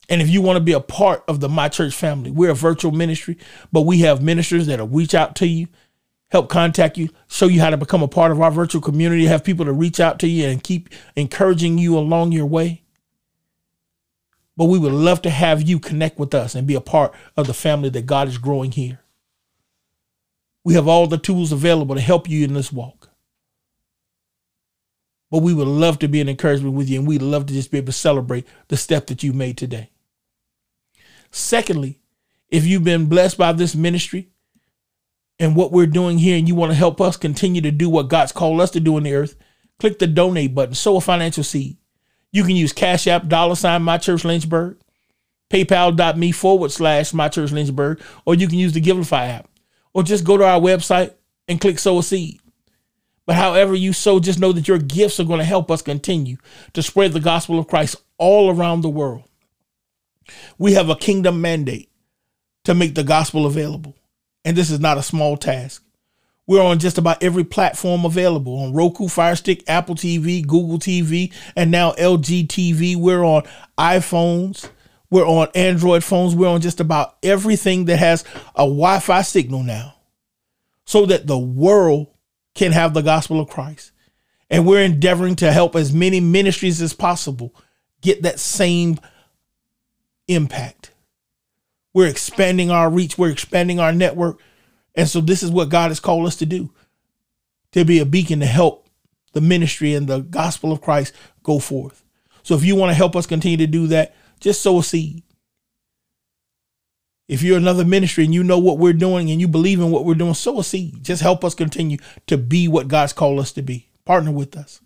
And 0.09 0.21
if 0.21 0.29
you 0.29 0.41
want 0.41 0.57
to 0.57 0.63
be 0.63 0.73
a 0.73 0.79
part 0.79 1.23
of 1.27 1.39
the 1.39 1.49
My 1.49 1.69
Church 1.69 1.95
family, 1.95 2.29
we're 2.29 2.51
a 2.51 2.55
virtual 2.55 2.91
ministry, 2.91 3.37
but 3.71 3.81
we 3.81 3.99
have 3.99 4.21
ministers 4.21 4.67
that'll 4.67 4.87
reach 4.87 5.15
out 5.15 5.35
to 5.37 5.47
you, 5.47 5.67
help 6.29 6.49
contact 6.49 6.97
you, 6.97 7.09
show 7.27 7.47
you 7.47 7.61
how 7.61 7.69
to 7.69 7.77
become 7.77 8.03
a 8.03 8.07
part 8.07 8.31
of 8.31 8.41
our 8.41 8.51
virtual 8.51 8.81
community, 8.81 9.25
have 9.25 9.43
people 9.43 9.65
to 9.65 9.73
reach 9.73 9.99
out 9.99 10.19
to 10.19 10.27
you 10.27 10.47
and 10.47 10.63
keep 10.63 10.89
encouraging 11.15 11.77
you 11.77 11.97
along 11.97 12.31
your 12.31 12.45
way. 12.45 12.83
But 14.57 14.65
we 14.65 14.79
would 14.79 14.93
love 14.93 15.21
to 15.23 15.29
have 15.29 15.61
you 15.61 15.79
connect 15.79 16.17
with 16.17 16.33
us 16.33 16.55
and 16.55 16.65
be 16.65 16.75
a 16.75 16.81
part 16.81 17.13
of 17.35 17.47
the 17.47 17.53
family 17.53 17.89
that 17.89 18.05
God 18.05 18.27
is 18.27 18.37
growing 18.37 18.71
here. 18.71 18.99
We 20.63 20.73
have 20.73 20.87
all 20.87 21.07
the 21.07 21.17
tools 21.17 21.51
available 21.51 21.95
to 21.95 22.01
help 22.01 22.29
you 22.29 22.43
in 22.43 22.53
this 22.53 22.71
walk. 22.71 23.09
But 25.29 25.39
we 25.39 25.53
would 25.53 25.67
love 25.67 25.99
to 25.99 26.07
be 26.07 26.21
an 26.21 26.29
encouragement 26.29 26.75
with 26.75 26.89
you, 26.89 26.99
and 26.99 27.07
we'd 27.07 27.21
love 27.21 27.45
to 27.47 27.53
just 27.53 27.69
be 27.69 27.77
able 27.77 27.87
to 27.87 27.91
celebrate 27.91 28.47
the 28.69 28.77
step 28.77 29.07
that 29.07 29.23
you 29.23 29.33
made 29.33 29.57
today. 29.57 29.89
Secondly, 31.31 31.99
if 32.49 32.65
you've 32.65 32.83
been 32.83 33.07
blessed 33.07 33.37
by 33.37 33.51
this 33.51 33.75
ministry 33.75 34.29
and 35.39 35.55
what 35.55 35.71
we're 35.71 35.85
doing 35.85 36.17
here, 36.17 36.37
and 36.37 36.47
you 36.47 36.55
want 36.55 36.71
to 36.71 36.77
help 36.77 37.01
us 37.01 37.17
continue 37.17 37.61
to 37.61 37.71
do 37.71 37.89
what 37.89 38.09
God's 38.09 38.31
called 38.31 38.61
us 38.61 38.71
to 38.71 38.79
do 38.79 38.97
in 38.97 39.03
the 39.03 39.13
earth, 39.13 39.35
click 39.79 39.99
the 39.99 40.07
donate 40.07 40.55
button, 40.55 40.75
sow 40.75 40.97
a 40.97 41.01
financial 41.01 41.43
seed. 41.43 41.77
You 42.31 42.43
can 42.43 42.55
use 42.55 42.73
Cash 42.73 43.07
App, 43.07 43.27
dollar 43.27 43.55
sign, 43.55 43.83
My 43.83 43.97
Church 43.97 44.23
Lynchburg, 44.25 44.77
paypal.me 45.49 46.31
forward 46.31 46.71
slash 46.71 47.13
My 47.13 47.29
Church 47.29 47.51
Lynchburg, 47.51 48.01
or 48.25 48.35
you 48.35 48.47
can 48.47 48.59
use 48.59 48.73
the 48.73 48.81
Givelify 48.81 49.29
app, 49.29 49.49
or 49.93 50.03
just 50.03 50.23
go 50.23 50.37
to 50.37 50.45
our 50.45 50.59
website 50.59 51.13
and 51.47 51.61
click 51.61 51.79
sow 51.79 51.99
a 51.99 52.03
seed. 52.03 52.39
But 53.25 53.35
however 53.37 53.73
you 53.73 53.91
sow, 53.91 54.19
just 54.19 54.39
know 54.39 54.51
that 54.51 54.67
your 54.67 54.77
gifts 54.77 55.19
are 55.19 55.25
going 55.25 55.39
to 55.39 55.45
help 55.45 55.71
us 55.71 55.81
continue 55.81 56.37
to 56.73 56.83
spread 56.83 57.13
the 57.13 57.19
gospel 57.19 57.57
of 57.57 57.67
Christ 57.67 57.95
all 58.17 58.49
around 58.49 58.81
the 58.81 58.89
world. 58.89 59.23
We 60.57 60.73
have 60.73 60.89
a 60.89 60.95
kingdom 60.95 61.41
mandate 61.41 61.89
to 62.65 62.75
make 62.75 62.95
the 62.95 63.03
gospel 63.03 63.45
available. 63.45 63.95
And 64.45 64.55
this 64.55 64.69
is 64.69 64.79
not 64.79 64.97
a 64.97 65.03
small 65.03 65.35
task. 65.35 65.83
We're 66.47 66.63
on 66.63 66.77
just 66.77 66.99
about 66.99 67.23
every 67.23 67.43
platform 67.43 68.05
available 68.05 68.59
on 68.59 68.73
Roku, 68.73 69.07
Fire 69.07 69.35
Stick, 69.35 69.63
Apple 69.67 69.95
TV, 69.95 70.45
Google 70.45 70.77
TV, 70.77 71.33
and 71.55 71.71
now 71.71 71.93
LG 71.93 72.47
TV. 72.47 72.95
We're 72.95 73.23
on 73.23 73.43
iPhones. 73.77 74.69
We're 75.09 75.27
on 75.27 75.47
Android 75.55 76.03
phones. 76.03 76.35
We're 76.35 76.49
on 76.49 76.61
just 76.61 76.79
about 76.79 77.17
everything 77.23 77.85
that 77.85 77.97
has 77.97 78.23
a 78.55 78.63
Wi 78.63 78.99
Fi 78.99 79.23
signal 79.23 79.63
now 79.63 79.95
so 80.85 81.07
that 81.07 81.25
the 81.25 81.39
world 81.39 82.07
can 82.53 82.71
have 82.71 82.93
the 82.93 83.01
gospel 83.01 83.39
of 83.39 83.49
Christ. 83.49 83.91
And 84.49 84.67
we're 84.67 84.83
endeavoring 84.83 85.35
to 85.37 85.51
help 85.51 85.75
as 85.75 85.91
many 85.91 86.19
ministries 86.19 86.79
as 86.79 86.93
possible 86.93 87.55
get 88.01 88.21
that 88.21 88.39
same 88.39 88.99
impact. 90.27 90.91
We're 91.95 92.07
expanding 92.07 92.69
our 92.69 92.91
reach, 92.91 93.17
we're 93.17 93.31
expanding 93.31 93.79
our 93.79 93.91
network 93.91 94.39
and 94.95 95.09
so 95.09 95.21
this 95.21 95.43
is 95.43 95.51
what 95.51 95.69
God 95.69 95.91
has 95.91 95.99
called 95.99 96.25
us 96.25 96.37
to 96.37 96.45
do 96.45 96.71
to 97.73 97.83
be 97.83 97.99
a 97.99 98.05
beacon 98.05 98.39
to 98.39 98.45
help 98.45 98.89
the 99.33 99.41
ministry 99.41 99.93
and 99.93 100.07
the 100.07 100.19
gospel 100.19 100.71
of 100.71 100.81
Christ 100.81 101.13
go 101.43 101.59
forth. 101.59 102.03
So 102.41 102.55
if 102.55 102.63
you 102.63 102.75
want 102.75 102.91
to 102.91 102.95
help 102.95 103.15
us 103.15 103.25
continue 103.25 103.57
to 103.57 103.67
do 103.67 103.87
that, 103.87 104.15
just 104.39 104.61
sow 104.61 104.79
a 104.79 104.83
seed. 104.83 105.23
If 107.27 107.41
you're 107.41 107.57
another 107.57 107.83
ministry 107.83 108.23
and 108.23 108.33
you 108.33 108.43
know 108.43 108.59
what 108.59 108.77
we're 108.77 108.93
doing 108.93 109.29
and 109.29 109.41
you 109.41 109.47
believe 109.47 109.79
in 109.79 109.91
what 109.91 110.05
we're 110.05 110.13
doing, 110.13 110.35
sow 110.35 110.59
a 110.59 110.63
seed. 110.63 111.03
Just 111.03 111.21
help 111.21 111.43
us 111.43 111.55
continue 111.55 111.97
to 112.27 112.37
be 112.37 112.67
what 112.67 112.87
God's 112.87 113.13
called 113.13 113.39
us 113.39 113.51
to 113.53 113.61
be. 113.61 113.89
Partner 114.05 114.31
with 114.31 114.55
us. 114.55 114.79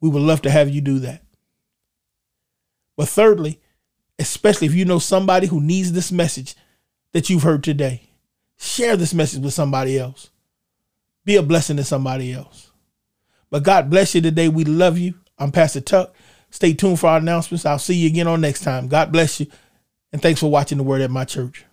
We 0.00 0.08
would 0.08 0.22
love 0.22 0.40
to 0.42 0.50
have 0.50 0.70
you 0.70 0.80
do 0.80 1.00
that. 1.00 1.22
But 2.96 3.08
thirdly, 3.08 3.60
especially 4.18 4.66
if 4.66 4.74
you 4.74 4.84
know 4.84 4.98
somebody 4.98 5.46
who 5.46 5.60
needs 5.60 5.92
this 5.92 6.12
message 6.12 6.54
that 7.12 7.30
you've 7.30 7.42
heard 7.42 7.64
today, 7.64 8.06
Share 8.56 8.96
this 8.96 9.14
message 9.14 9.42
with 9.42 9.54
somebody 9.54 9.98
else. 9.98 10.30
Be 11.24 11.36
a 11.36 11.42
blessing 11.42 11.76
to 11.76 11.84
somebody 11.84 12.32
else. 12.32 12.70
But 13.50 13.62
God 13.62 13.90
bless 13.90 14.14
you 14.14 14.20
today. 14.20 14.48
We 14.48 14.64
love 14.64 14.98
you. 14.98 15.14
I'm 15.38 15.52
Pastor 15.52 15.80
Tuck. 15.80 16.14
Stay 16.50 16.72
tuned 16.72 16.98
for 16.98 17.08
our 17.08 17.18
announcements. 17.18 17.66
I'll 17.66 17.78
see 17.78 17.94
you 17.94 18.08
again 18.08 18.26
on 18.26 18.40
next 18.40 18.62
time. 18.62 18.88
God 18.88 19.12
bless 19.12 19.40
you. 19.40 19.46
And 20.12 20.22
thanks 20.22 20.40
for 20.40 20.50
watching 20.50 20.78
the 20.78 20.84
word 20.84 21.02
at 21.02 21.10
my 21.10 21.24
church. 21.24 21.64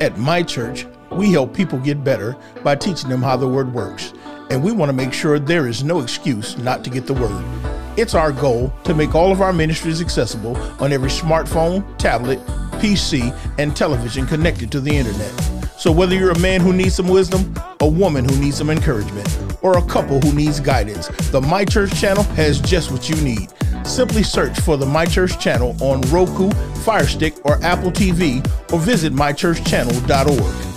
At 0.00 0.18
my 0.18 0.42
church, 0.42 0.86
we 1.12 1.30
help 1.30 1.54
people 1.54 1.78
get 1.78 2.02
better 2.02 2.36
by 2.64 2.74
teaching 2.74 3.10
them 3.10 3.22
how 3.22 3.36
the 3.36 3.48
word 3.48 3.72
works. 3.72 4.12
And 4.50 4.64
we 4.64 4.72
want 4.72 4.88
to 4.88 4.94
make 4.94 5.12
sure 5.12 5.38
there 5.38 5.68
is 5.68 5.84
no 5.84 6.00
excuse 6.00 6.58
not 6.58 6.82
to 6.84 6.90
get 6.90 7.06
the 7.06 7.14
word. 7.14 7.83
It's 7.96 8.14
our 8.14 8.32
goal 8.32 8.72
to 8.84 8.92
make 8.92 9.14
all 9.14 9.30
of 9.30 9.40
our 9.40 9.52
ministries 9.52 10.00
accessible 10.00 10.56
on 10.82 10.92
every 10.92 11.10
smartphone, 11.10 11.96
tablet, 11.96 12.44
PC, 12.80 13.32
and 13.56 13.76
television 13.76 14.26
connected 14.26 14.72
to 14.72 14.80
the 14.80 14.90
internet. 14.90 15.30
So, 15.78 15.92
whether 15.92 16.16
you're 16.16 16.32
a 16.32 16.38
man 16.40 16.60
who 16.60 16.72
needs 16.72 16.96
some 16.96 17.06
wisdom, 17.06 17.54
a 17.80 17.86
woman 17.86 18.28
who 18.28 18.36
needs 18.40 18.56
some 18.56 18.70
encouragement, 18.70 19.28
or 19.62 19.78
a 19.78 19.82
couple 19.82 20.20
who 20.20 20.32
needs 20.32 20.58
guidance, 20.58 21.06
the 21.30 21.40
My 21.40 21.64
Church 21.64 21.94
channel 22.00 22.24
has 22.34 22.60
just 22.60 22.90
what 22.90 23.08
you 23.08 23.14
need. 23.22 23.48
Simply 23.84 24.24
search 24.24 24.58
for 24.62 24.76
the 24.76 24.86
My 24.86 25.06
Church 25.06 25.38
channel 25.38 25.76
on 25.80 26.00
Roku, 26.10 26.50
Firestick, 26.82 27.34
or 27.46 27.62
Apple 27.62 27.92
TV, 27.92 28.44
or 28.72 28.80
visit 28.80 29.12
mychurchchannel.org. 29.12 30.74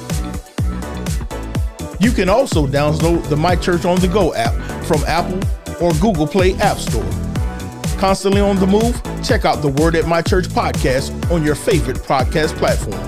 You 2.00 2.12
can 2.12 2.30
also 2.30 2.68
download 2.68 3.28
the 3.28 3.38
My 3.38 3.56
Church 3.56 3.86
on 3.86 4.00
the 4.02 4.08
Go 4.08 4.36
app 4.36 4.54
from 4.86 5.04
Apple 5.06 5.40
or 5.82 5.92
Google 5.94 6.28
Play 6.28 6.56
App 6.56 6.78
Store. 6.78 7.10
Constantly 7.98 8.42
on 8.42 8.58
the 8.58 8.68
move? 8.68 9.02
Check 9.24 9.46
out 9.46 9.62
the 9.62 9.70
Word 9.70 9.96
at 9.96 10.08
My 10.08 10.22
Church 10.22 10.46
podcast 10.46 11.32
on 11.32 11.44
your 11.44 11.56
favorite 11.56 11.98
podcast 11.98 12.56
platform. 12.58 13.02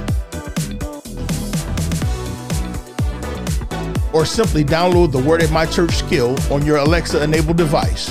Or 4.13 4.25
simply 4.25 4.63
download 4.63 5.11
the 5.11 5.19
Word 5.19 5.43
at 5.43 5.51
My 5.51 5.65
Church 5.65 5.95
skill 5.95 6.37
on 6.51 6.65
your 6.65 6.77
Alexa 6.77 7.23
enabled 7.23 7.57
device. 7.57 8.09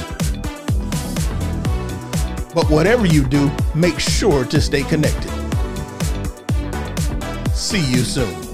But 2.55 2.71
whatever 2.71 3.07
you 3.07 3.25
do, 3.25 3.51
make 3.75 3.99
sure 3.99 4.45
to 4.45 4.61
stay 4.61 4.83
connected. 4.85 5.31
See 7.53 7.85
you 7.85 7.99
soon. 7.99 8.48